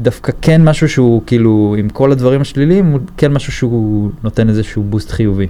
דווקא 0.00 0.32
כן 0.42 0.64
משהו 0.64 0.88
שהוא 0.88 1.22
כאילו, 1.26 1.76
עם 1.78 1.88
כל 1.88 2.12
הדברים 2.12 2.40
השליליים, 2.40 2.86
הוא 2.86 3.00
כן 3.16 3.32
משהו 3.32 3.52
שהוא 3.52 4.10
נותן 4.24 4.48
איזשהו 4.48 4.82
בוסט 4.82 5.10
חיובי? 5.10 5.46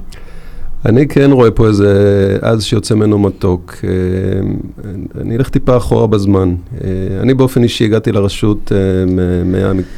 אני 0.86 1.08
כן 1.08 1.30
רואה 1.32 1.50
פה 1.50 1.66
איזה 1.68 2.38
עז 2.42 2.62
שיוצא 2.64 2.94
ממנו 2.94 3.18
מתוק. 3.18 3.74
אה, 3.84 3.90
אני 5.20 5.36
אלך 5.36 5.48
טיפה 5.48 5.76
אחורה 5.76 6.06
בזמן. 6.06 6.54
אה, 6.84 6.88
אני 7.20 7.34
באופן 7.34 7.62
אישי 7.62 7.84
הגעתי 7.84 8.12
לרשות 8.12 8.72
אה, 8.72 8.78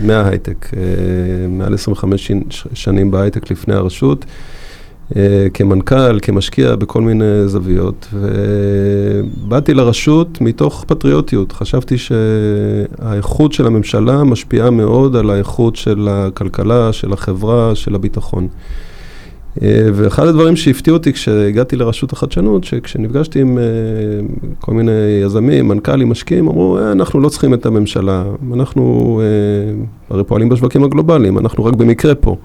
מההייטק, 0.01 0.71
מעל 1.49 1.75
25 1.75 2.33
ש- 2.51 2.67
שנים 2.75 3.11
בהייטק 3.11 3.51
לפני 3.51 3.75
הרשות, 3.75 4.25
כמנכ"ל, 5.55 6.19
כמשקיע 6.23 6.77
בכל 6.77 7.03
מיני 7.03 7.49
זוויות, 7.49 8.09
ובאתי 8.13 9.75
לרשות 9.75 10.41
מתוך 10.41 10.85
פטריוטיות. 10.89 11.53
חשבתי 11.53 11.97
שהאיכות 11.99 13.53
של 13.53 13.67
הממשלה 13.67 14.25
משפיעה 14.25 14.71
מאוד 14.71 15.17
על 15.17 15.31
האיכות 15.31 15.77
של 15.77 16.09
הכלכלה, 16.11 16.93
של 16.93 17.13
החברה, 17.13 17.75
של 17.75 17.95
הביטחון. 17.95 18.49
אה, 19.63 19.89
ואחד 19.95 20.27
הדברים 20.27 20.57
שהפתיעו 20.57 20.97
אותי 20.97 21.13
כשהגעתי 21.13 21.77
לרשות 21.77 22.13
החדשנות, 22.13 22.65
שכשנפגשתי 22.65 23.41
עם 23.41 23.59
אה, 23.59 23.65
כל 24.61 24.75
מיני 24.75 25.21
יזמים, 25.25 25.69
מנכ"לים, 25.69 26.09
משקיעים, 26.09 26.49
אמרו, 26.49 26.79
"אה, 26.79 26.93
אנחנו 26.93 27.21
לא 27.21 27.29
צריכים 27.29 27.55
את 27.55 27.67
הממשלה, 27.67 28.25
אנחנו 28.55 29.21
אה, 29.23 29.85
הרי 30.11 30.25
פועלים 30.25 30.49
בשווקים 30.49 30.85
הגלובליים, 30.85 31.39
אנחנו 31.39 31.65
רק 31.65 31.75
במקרה 31.75 32.15
פה. 32.15 32.37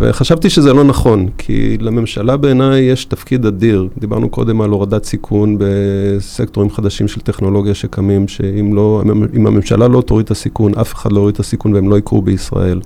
וחשבתי 0.00 0.50
שזה 0.50 0.72
לא 0.72 0.84
נכון, 0.84 1.28
כי 1.38 1.78
לממשלה 1.80 2.36
בעיניי 2.36 2.80
יש 2.80 3.04
תפקיד 3.04 3.46
אדיר. 3.46 3.88
דיברנו 3.98 4.28
קודם 4.28 4.60
על 4.60 4.70
הורדת 4.70 5.04
סיכון 5.04 5.56
בסקטורים 5.58 6.70
חדשים 6.70 7.08
של 7.08 7.20
טכנולוגיה 7.20 7.74
שקמים, 7.74 8.28
שאם 8.28 8.74
לא, 8.74 9.02
אם 9.36 9.46
הממשלה 9.46 9.88
לא 9.88 10.00
תוריד 10.00 10.24
את 10.24 10.30
הסיכון, 10.30 10.72
אף 10.74 10.94
אחד 10.94 11.12
לא 11.12 11.18
יוריד 11.18 11.34
את 11.34 11.40
הסיכון 11.40 11.74
והם 11.74 11.90
לא 11.90 11.98
יקרו 11.98 12.22
בישראל. 12.22 12.80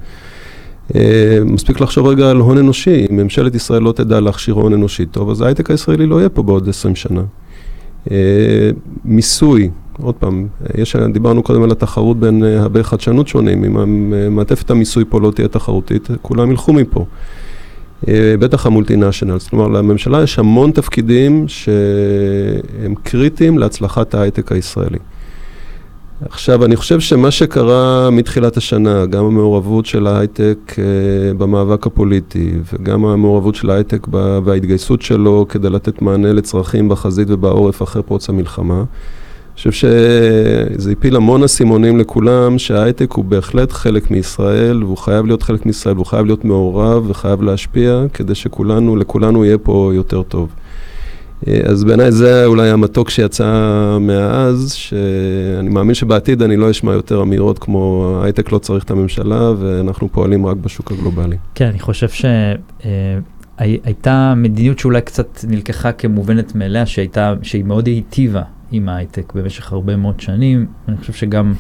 אה, 0.95 1.39
מספיק 1.45 1.81
לחשוב 1.81 2.07
רגע 2.07 2.31
על 2.31 2.37
הון 2.37 2.59
אנושי, 2.59 3.07
אם 3.11 3.17
ממשלת 3.17 3.55
ישראל 3.55 3.83
לא 3.83 3.93
תדע 3.93 4.21
להכשיר 4.21 4.55
הון 4.55 4.73
אנושי 4.73 5.07
טוב, 5.07 5.31
אז 5.31 5.41
ההייטק 5.41 5.71
הישראלי 5.71 6.07
לא 6.07 6.19
יהיה 6.19 6.29
פה 6.29 6.43
בעוד 6.43 6.69
20 6.69 6.97
שנה. 6.97 7.23
אה, 8.11 8.71
מיסוי, 9.05 9.71
עוד 10.01 10.15
פעם, 10.15 10.47
יש, 10.79 10.97
דיברנו 10.97 11.43
קודם 11.43 11.63
על 11.63 11.71
התחרות 11.71 12.21
בין 12.21 12.45
אה, 12.45 12.61
הרבה 12.61 12.83
חדשנות 12.83 13.29
שונים, 13.29 13.65
אם 13.65 14.35
מעטפת 14.37 14.71
המיסוי 14.71 15.05
פה 15.09 15.21
לא 15.21 15.31
תהיה 15.31 15.49
תחרותית, 15.49 16.09
כולם 16.23 16.51
ילכו 16.51 16.73
מפה. 16.73 17.05
אה, 18.09 18.35
בטח 18.39 18.67
המולטינשיונלס, 18.67 19.49
כלומר 19.49 19.69
לממשלה 19.69 20.23
יש 20.23 20.39
המון 20.39 20.71
תפקידים 20.71 21.45
שהם 21.49 22.95
קריטיים 23.03 23.59
להצלחת 23.59 24.15
ההייטק 24.15 24.53
הישראלי. 24.53 24.99
עכשיו, 26.31 26.65
אני 26.65 26.77
חושב 26.77 27.01
שמה 27.01 27.31
שקרה 27.31 28.11
מתחילת 28.11 28.57
השנה, 28.57 29.07
גם 29.07 29.25
המעורבות 29.25 29.87
של 29.87 30.07
ההייטק 30.07 30.59
אה, 30.79 30.85
במאבק 31.39 31.87
הפוליטי, 31.87 32.53
וגם 32.73 33.05
המעורבות 33.05 33.55
של 33.55 33.71
ההייטק 33.71 34.07
וההתגייסות 34.45 35.03
שלו 35.03 35.47
כדי 35.49 35.71
לתת 35.71 36.03
מענה 36.03 36.33
לצרכים 36.33 36.89
בחזית 36.89 37.31
ובעורף 37.31 37.83
אחרי 37.83 38.03
פרוץ 38.03 38.29
המלחמה, 38.29 38.85
אני 39.53 39.57
חושב 39.57 39.73
שזה 39.73 40.93
הפיל 40.93 41.17
המון 41.17 41.43
אסימונים 41.43 41.99
לכולם, 41.99 42.59
שההייטק 42.59 43.13
הוא 43.13 43.25
בהחלט 43.25 43.73
חלק 43.73 44.11
מישראל, 44.11 44.85
והוא 44.85 44.97
חייב 44.97 45.27
להיות 45.27 45.43
חלק 45.43 45.67
מישראל, 45.67 45.95
והוא 45.95 46.07
חייב 46.07 46.27
להיות 46.27 46.45
מעורב 46.45 47.11
וחייב 47.11 47.43
להשפיע, 47.43 48.03
כדי 48.15 48.35
שכולנו, 48.35 48.97
לכולנו 48.97 49.45
יהיה 49.45 49.59
פה 49.59 49.91
יותר 49.95 50.23
טוב. 50.23 50.49
אה, 51.49 51.61
אז 51.65 51.85
בעיניי 51.85 52.13
זה 52.13 52.47
אולי 52.47 52.71
המתוק 52.71 53.11
שיצא 53.11 53.99
מאז, 54.01 54.73
שאני 54.73 55.69
מאמין 55.69 55.95
שבעתיד 55.95 56.43
אני 56.43 56.57
לא 56.57 56.71
אשמע 56.71 56.93
יותר 56.93 57.23
אמירות 57.23 57.59
כמו 57.59 58.15
הייטק 58.25 58.53
לא 58.53 58.59
צריך 58.59 58.85
את 58.85 58.91
הממשלה 58.91 59.53
ואנחנו 59.59 60.09
פועלים 60.13 60.47
רק 60.47 60.57
בשוק 60.57 60.93
הגלובלי. 60.93 61.37
כן, 61.55 61.67
אני 61.67 61.79
חושב 61.79 62.09
שהייתה 63.59 64.11
אה, 64.11 64.35
מדיניות 64.35 64.79
שאולי 64.79 65.01
קצת 65.01 65.45
נלקחה 65.49 65.93
כמובנת 65.93 66.55
מאליה, 66.55 66.87
שהייתה, 66.87 67.35
שהיא 67.43 67.65
מאוד 67.65 67.87
היטיבה 67.87 68.43
עם 68.73 68.89
ההייטק 68.89 69.33
במשך 69.35 69.73
הרבה 69.73 69.97
מאוד 69.97 70.21
שנים. 70.21 70.67
אני 70.89 70.97
חושב 70.97 71.13
שגם 71.13 71.53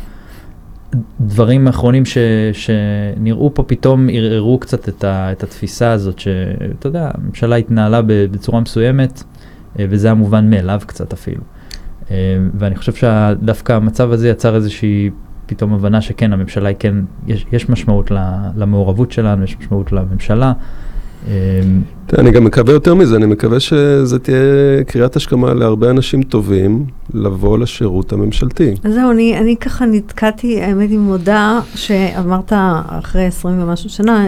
דברים 1.20 1.68
אחרונים 1.68 2.04
ש, 2.04 2.18
שנראו 2.52 3.54
פה 3.54 3.62
פתאום 3.62 4.08
ערערו 4.12 4.58
קצת 4.58 4.88
את, 4.88 5.04
ה, 5.04 5.32
את 5.32 5.42
התפיסה 5.42 5.92
הזאת, 5.92 6.18
שאתה 6.18 6.86
יודע, 6.86 7.10
הממשלה 7.14 7.56
התנהלה 7.56 8.00
בצורה 8.06 8.60
מסוימת. 8.60 9.22
אה, 9.78 9.86
וזה 9.90 10.10
המובן 10.10 10.50
מאליו 10.50 10.80
קצת 10.86 11.12
אפילו. 11.12 11.42
אה, 12.10 12.16
ואני 12.54 12.76
חושב 12.76 12.92
שדווקא 12.94 13.72
המצב 13.72 14.12
הזה 14.12 14.28
יצר 14.28 14.56
איזושהי 14.56 15.10
פתאום 15.46 15.74
הבנה 15.74 16.00
שכן, 16.00 16.32
הממשלה 16.32 16.68
היא 16.68 16.76
כן, 16.78 16.94
יש, 17.26 17.46
יש 17.52 17.68
משמעות 17.68 18.10
למעורבות 18.56 19.12
שלנו, 19.12 19.44
יש 19.44 19.58
משמעות 19.58 19.92
לממשלה. 19.92 20.52
אה, 21.28 21.32
אני 22.18 22.30
גם 22.30 22.44
מקווה 22.44 22.72
יותר 22.72 22.94
מזה, 22.94 23.16
אני 23.16 23.26
מקווה 23.26 23.60
שזה 23.60 24.18
תהיה 24.18 24.84
קריאת 24.86 25.16
השכמה 25.16 25.54
להרבה 25.54 25.90
אנשים 25.90 26.22
טובים 26.22 26.86
לבוא 27.14 27.58
לשירות 27.58 28.12
הממשלתי. 28.12 28.74
אז 28.84 28.94
זהו, 28.94 29.10
אני, 29.10 29.38
אני 29.38 29.56
ככה 29.56 29.86
נתקעתי, 29.86 30.60
האמת 30.60 30.90
היא 30.90 30.98
מודה, 30.98 31.60
שאמרת 31.74 32.52
אחרי 32.86 33.26
עשרים 33.26 33.62
ומשהו 33.62 33.90
שנה, 33.90 34.26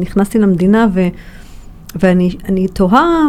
נכנסתי 0.00 0.38
למדינה 0.38 0.86
ו, 0.94 1.00
ואני 1.96 2.68
תוהה... 2.72 3.28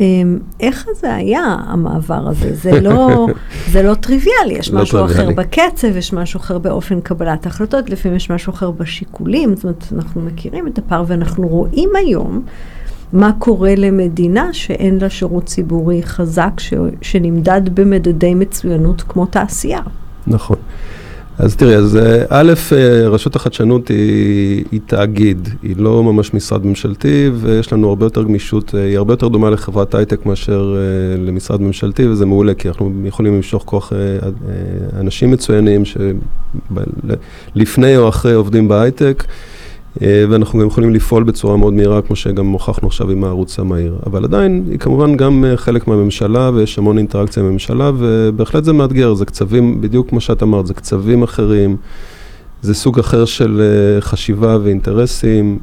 אמ, 0.00 0.38
איך 0.60 0.86
זה 1.00 1.14
היה, 1.14 1.56
המעבר 1.66 2.28
הזה? 2.28 2.54
זה 2.54 2.80
לא, 2.80 3.26
זה 3.72 3.82
לא 3.82 3.94
טריוויאלי, 3.94 4.54
יש 4.54 4.70
לא 4.70 4.82
משהו 4.82 4.98
טריוויאלי. 4.98 5.32
אחר 5.32 5.42
בקצב, 5.42 5.96
יש 5.96 6.12
משהו 6.12 6.40
אחר 6.40 6.58
באופן 6.58 7.00
קבלת 7.00 7.46
ההחלטות, 7.46 7.90
לפעמים 7.90 8.16
יש 8.16 8.30
משהו 8.30 8.52
אחר 8.52 8.70
בשיקולים, 8.70 9.54
זאת 9.56 9.64
אומרת, 9.64 9.84
אנחנו 9.92 10.20
מכירים 10.20 10.66
את 10.66 10.78
הפער 10.78 11.04
ואנחנו 11.06 11.48
רואים 11.48 11.90
היום 11.96 12.42
מה 13.12 13.32
קורה 13.38 13.74
למדינה 13.74 14.52
שאין 14.52 14.98
לה 14.98 15.10
שירות 15.10 15.44
ציבורי 15.44 16.02
חזק, 16.02 16.52
ש, 16.58 16.74
שנמדד 17.02 17.74
במדדי 17.74 18.34
מצוינות 18.34 19.02
כמו 19.02 19.26
תעשייה. 19.26 19.80
נכון. 20.26 20.56
אז 21.38 21.56
תראי, 21.56 21.76
אז 21.76 21.96
אה, 21.96 22.24
א', 22.28 22.52
אה, 22.72 23.08
רשות 23.08 23.36
החדשנות 23.36 23.88
היא, 23.88 24.64
היא 24.72 24.80
תאגיד, 24.86 25.48
היא 25.62 25.74
לא 25.78 26.02
ממש 26.02 26.34
משרד 26.34 26.66
ממשלתי, 26.66 27.30
ויש 27.34 27.72
לנו 27.72 27.88
הרבה 27.88 28.06
יותר 28.06 28.22
גמישות, 28.22 28.74
אה, 28.74 28.84
היא 28.84 28.96
הרבה 28.96 29.12
יותר 29.12 29.28
דומה 29.28 29.50
לחברת 29.50 29.94
הייטק 29.94 30.26
מאשר 30.26 30.76
למשרד 31.18 31.60
ממשלתי, 31.60 32.06
וזה 32.08 32.26
מעולה, 32.26 32.54
כי 32.54 32.68
אנחנו 32.68 32.92
יכולים 33.04 33.34
למשוך 33.34 33.62
כוח 33.66 33.92
אנשים 35.00 35.30
מצוינים 35.30 35.82
שלפני 37.54 37.96
או 37.96 38.08
אחרי 38.08 38.32
עובדים 38.32 38.68
בהייטק. 38.68 39.24
אה, 40.02 40.24
ואנחנו 40.28 40.58
גם 40.58 40.66
יכולים 40.66 40.90
לפעול 40.90 41.22
בצורה 41.22 41.56
מאוד 41.56 41.74
מהירה, 41.74 42.02
כמו 42.02 42.16
שגם 42.16 42.46
הוכחנו 42.46 42.88
עכשיו 42.88 43.10
עם 43.10 43.24
הערוץ 43.24 43.58
המהיר. 43.58 43.98
אבל 44.06 44.24
עדיין, 44.24 44.64
היא 44.70 44.78
כמובן 44.78 45.16
גם 45.16 45.44
אה, 45.44 45.56
חלק 45.56 45.88
מהממשלה, 45.88 46.50
ויש 46.54 46.78
המון 46.78 46.98
אינטראקציה 46.98 47.42
עם 47.42 47.48
הממשלה, 47.48 47.90
ובהחלט 47.98 48.64
זה 48.64 48.72
מאתגר, 48.72 49.14
זה 49.14 49.24
קצבים, 49.24 49.80
בדיוק 49.80 50.08
כמו 50.08 50.20
שאת 50.20 50.42
אמרת, 50.42 50.66
זה 50.66 50.74
קצבים 50.74 51.22
אחרים, 51.22 51.76
זה 52.62 52.74
סוג 52.74 52.98
אחר 52.98 53.24
של 53.24 53.62
אה, 53.62 54.00
חשיבה 54.00 54.58
ואינטרסים, 54.62 55.58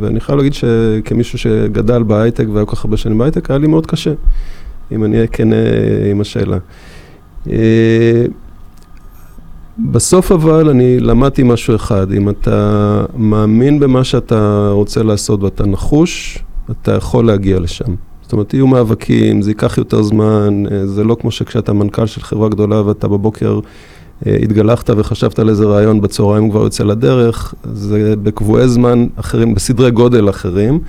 ואני 0.00 0.20
חייב 0.20 0.38
להגיד 0.38 0.54
שכמישהו 0.54 1.38
שגדל 1.38 2.02
בהייטק 2.02 2.46
והיה 2.52 2.66
כל 2.66 2.76
כך 2.76 2.84
הרבה 2.84 2.96
שנים 2.96 3.18
בהייטק, 3.18 3.50
היה 3.50 3.58
לי 3.58 3.66
מאוד 3.66 3.86
קשה, 3.86 4.12
אם 4.92 5.04
אני 5.04 5.16
אהיה 5.16 5.26
כן 5.26 5.48
עם 6.10 6.20
השאלה. 6.20 6.58
בסוף 9.78 10.32
אבל 10.32 10.68
אני 10.68 11.00
למדתי 11.00 11.42
משהו 11.42 11.76
אחד, 11.76 12.12
אם 12.12 12.28
אתה 12.28 13.04
מאמין 13.16 13.80
במה 13.80 14.04
שאתה 14.04 14.68
רוצה 14.72 15.02
לעשות 15.02 15.42
ואתה 15.42 15.66
נחוש, 15.66 16.38
אתה 16.70 16.92
יכול 16.92 17.26
להגיע 17.26 17.58
לשם. 17.60 17.94
זאת 18.22 18.32
אומרת, 18.32 18.54
יהיו 18.54 18.66
מאבקים, 18.66 19.42
זה 19.42 19.50
ייקח 19.50 19.78
יותר 19.78 20.02
זמן, 20.02 20.64
אה, 20.70 20.86
זה 20.86 21.04
לא 21.04 21.16
כמו 21.20 21.30
שכשאתה 21.30 21.72
מנכ"ל 21.72 22.06
של 22.06 22.20
חברה 22.20 22.48
גדולה 22.48 22.86
ואתה 22.86 23.08
בבוקר 23.08 23.60
אה, 24.26 24.36
התגלחת 24.42 24.90
וחשבת 24.96 25.38
על 25.38 25.48
איזה 25.48 25.64
רעיון, 25.64 26.00
בצהריים 26.00 26.50
כבר 26.50 26.62
יוצא 26.62 26.84
לדרך, 26.84 27.54
זה 27.64 28.14
בקבועי 28.22 28.68
זמן 28.68 29.06
אחרים, 29.16 29.54
בסדרי 29.54 29.90
גודל 29.90 30.30
אחרים. 30.30 30.80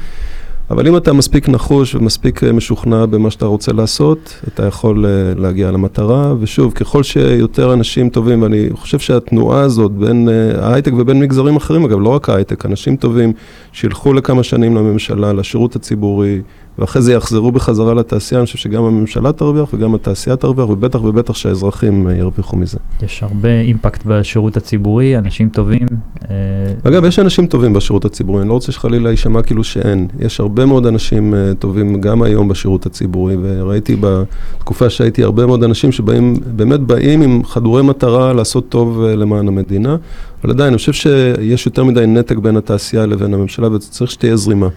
אבל 0.69 0.87
אם 0.87 0.97
אתה 0.97 1.13
מספיק 1.13 1.49
נחוש 1.49 1.95
ומספיק 1.95 2.43
אה, 2.43 2.51
משוכנע 2.51 3.05
במה 3.05 3.31
שאתה 3.31 3.45
רוצה 3.45 3.73
לעשות, 3.73 4.41
אתה 4.47 4.65
יכול 4.65 5.05
אה, 5.05 5.11
להגיע 5.37 5.71
למטרה. 5.71 6.33
ושוב, 6.39 6.73
ככל 6.73 7.03
שיותר 7.03 7.73
אנשים 7.73 8.09
טובים, 8.09 8.41
ואני 8.41 8.69
חושב 8.73 8.99
שהתנועה 8.99 9.61
הזאת 9.61 9.91
בין 9.91 10.29
אה, 10.29 10.65
ההייטק 10.65 10.91
ובין 10.97 11.19
מגזרים 11.19 11.55
אחרים, 11.55 11.85
אגב, 11.85 11.99
לא 11.99 12.09
רק 12.09 12.29
ההייטק, 12.29 12.65
אנשים 12.65 12.95
טובים 12.95 13.33
שילכו 13.71 14.13
לכמה 14.13 14.43
שנים 14.43 14.75
לממשלה, 14.75 15.33
לשירות 15.33 15.75
הציבורי, 15.75 16.41
ואחרי 16.79 17.01
זה 17.01 17.13
יחזרו 17.13 17.51
בחזרה 17.51 17.93
לתעשייה, 17.93 18.39
אני 18.41 18.45
חושב 18.45 18.57
שגם 18.57 18.83
הממשלה 18.83 19.31
תרוויח 19.31 19.73
וגם 19.73 19.95
התעשייה 19.95 20.35
תרוויח, 20.35 20.69
ובטח 20.69 21.03
ובטח 21.03 21.35
שהאזרחים 21.35 22.09
ירוויחו 22.09 22.57
מזה. 22.57 22.77
יש 23.03 23.23
הרבה 23.23 23.59
אימפקט 23.61 24.05
בשירות 24.05 24.57
הציבורי, 24.57 25.17
אנשים 25.17 25.49
טובים. 25.49 25.87
אה, 26.29 26.35
אגב, 26.83 27.05
יש 27.05 27.19
אנשים 27.19 27.47
טובים 27.47 27.73
בשירות 27.73 28.05
הציבורי, 28.05 28.41
אני 28.41 28.49
לא 28.49 28.53
רוצה 28.53 28.71
שחלילה 28.71 29.09
יישמע 29.09 29.41
כאילו 29.41 29.63
שאין. 29.63 30.07
יש 30.19 30.39
הרבה 30.39 30.65
מאוד 30.65 30.85
אנשים 30.85 31.33
אה, 31.33 31.53
טובים 31.59 32.01
גם 32.01 32.21
היום 32.21 32.47
בשירות 32.47 32.85
הציבורי, 32.85 33.35
וראיתי 33.41 33.95
בתקופה 33.99 34.89
שהייתי 34.89 35.23
הרבה 35.23 35.45
מאוד 35.45 35.63
אנשים 35.63 35.91
שבאים, 35.91 36.35
באמת 36.55 36.79
באים 36.79 37.21
עם 37.21 37.43
חדורי 37.43 37.83
מטרה 37.83 38.33
לעשות 38.33 38.69
טוב 38.69 39.03
אה, 39.03 39.15
למען 39.15 39.47
המדינה, 39.47 39.97
אבל 40.43 40.53
עדיין, 40.53 40.67
אני 40.67 40.77
חושב 40.77 40.93
שיש 40.93 41.65
יותר 41.65 41.83
מדי 41.83 42.05
נתק 42.07 42.37
בין 42.37 42.57
התעשייה 42.57 43.05
לבין 43.05 43.33
הממשלה, 43.33 43.67
וצריך 43.73 44.11
שתהיה 44.11 44.35
זרימה. 44.35 44.67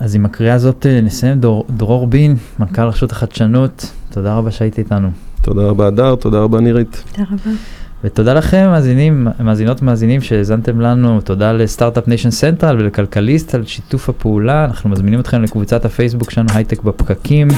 אז 0.00 0.14
עם 0.14 0.24
הקריאה 0.24 0.54
הזאת 0.54 0.86
אה, 0.86 1.00
נסיים. 1.00 1.40
דור, 1.40 1.64
דרור 1.70 2.06
בין, 2.06 2.36
מנכ"ל 2.58 2.82
רשות 2.82 3.12
החדשנות, 3.12 3.92
תודה 4.10 4.34
רבה 4.34 4.50
שהיית 4.50 4.78
איתנו. 4.78 5.08
תודה 5.42 5.62
רבה, 5.62 5.86
הדר, 5.86 6.14
תודה 6.14 6.38
רבה, 6.38 6.60
נירית. 6.60 7.02
תודה 7.12 7.28
רבה. 7.32 7.50
ותודה 8.04 8.34
לכם, 8.34 8.66
מאזינים, 8.70 9.26
מאזינות 9.40 9.82
ומאזינים 9.82 10.20
שהאזנתם 10.20 10.80
לנו, 10.80 11.20
תודה 11.20 11.52
ל 11.52 11.58
Start-Up 11.58 12.08
Nation 12.08 12.30
Central 12.30 12.76
ולכלכליסט 12.76 13.54
על 13.54 13.64
שיתוף 13.66 14.08
הפעולה. 14.08 14.64
אנחנו 14.64 14.90
מזמינים 14.90 15.20
אתכם 15.20 15.42
לקבוצת 15.42 15.84
הפייסבוק 15.84 16.30
שלנו, 16.30 16.48
הייטק 16.54 16.82
בפקקים. 16.82 17.48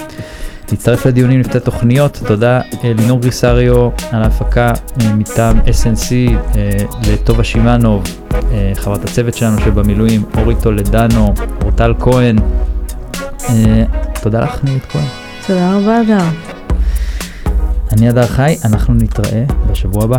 להצטרף 0.71 1.07
לדיונים 1.07 1.41
לפני 1.41 1.61
תוכניות, 1.61 2.21
תודה 2.27 2.61
אה, 2.61 2.93
לינור 2.99 3.21
גריסריו 3.21 3.91
על 4.13 4.23
ההפקה 4.23 4.73
אה, 5.01 5.15
מטעם 5.15 5.59
SNC, 5.61 6.13
אה, 6.57 6.71
לטובה 7.13 7.45
שמאנוב, 7.45 8.05
חברת 8.75 9.05
הצוות 9.05 9.35
שלנו 9.35 9.59
שבמילואים, 9.59 10.25
אורי 10.37 10.55
טולדנו, 10.63 11.35
אורטל 11.63 11.95
כהן. 12.01 12.37
תודה 14.23 14.41
לך, 14.41 14.65
נרית 14.65 14.85
כהן. 14.85 15.05
תודה 15.47 15.77
רבה, 15.77 16.01
אדר. 16.01 16.56
אני 17.93 18.11
אדר 18.11 18.27
חי, 18.27 18.57
אנחנו 18.65 18.95
נתראה 18.95 19.45
בשבוע 19.71 20.05
הבא. 20.05 20.19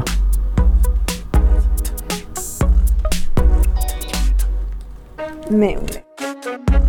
מעולה. 5.50 6.87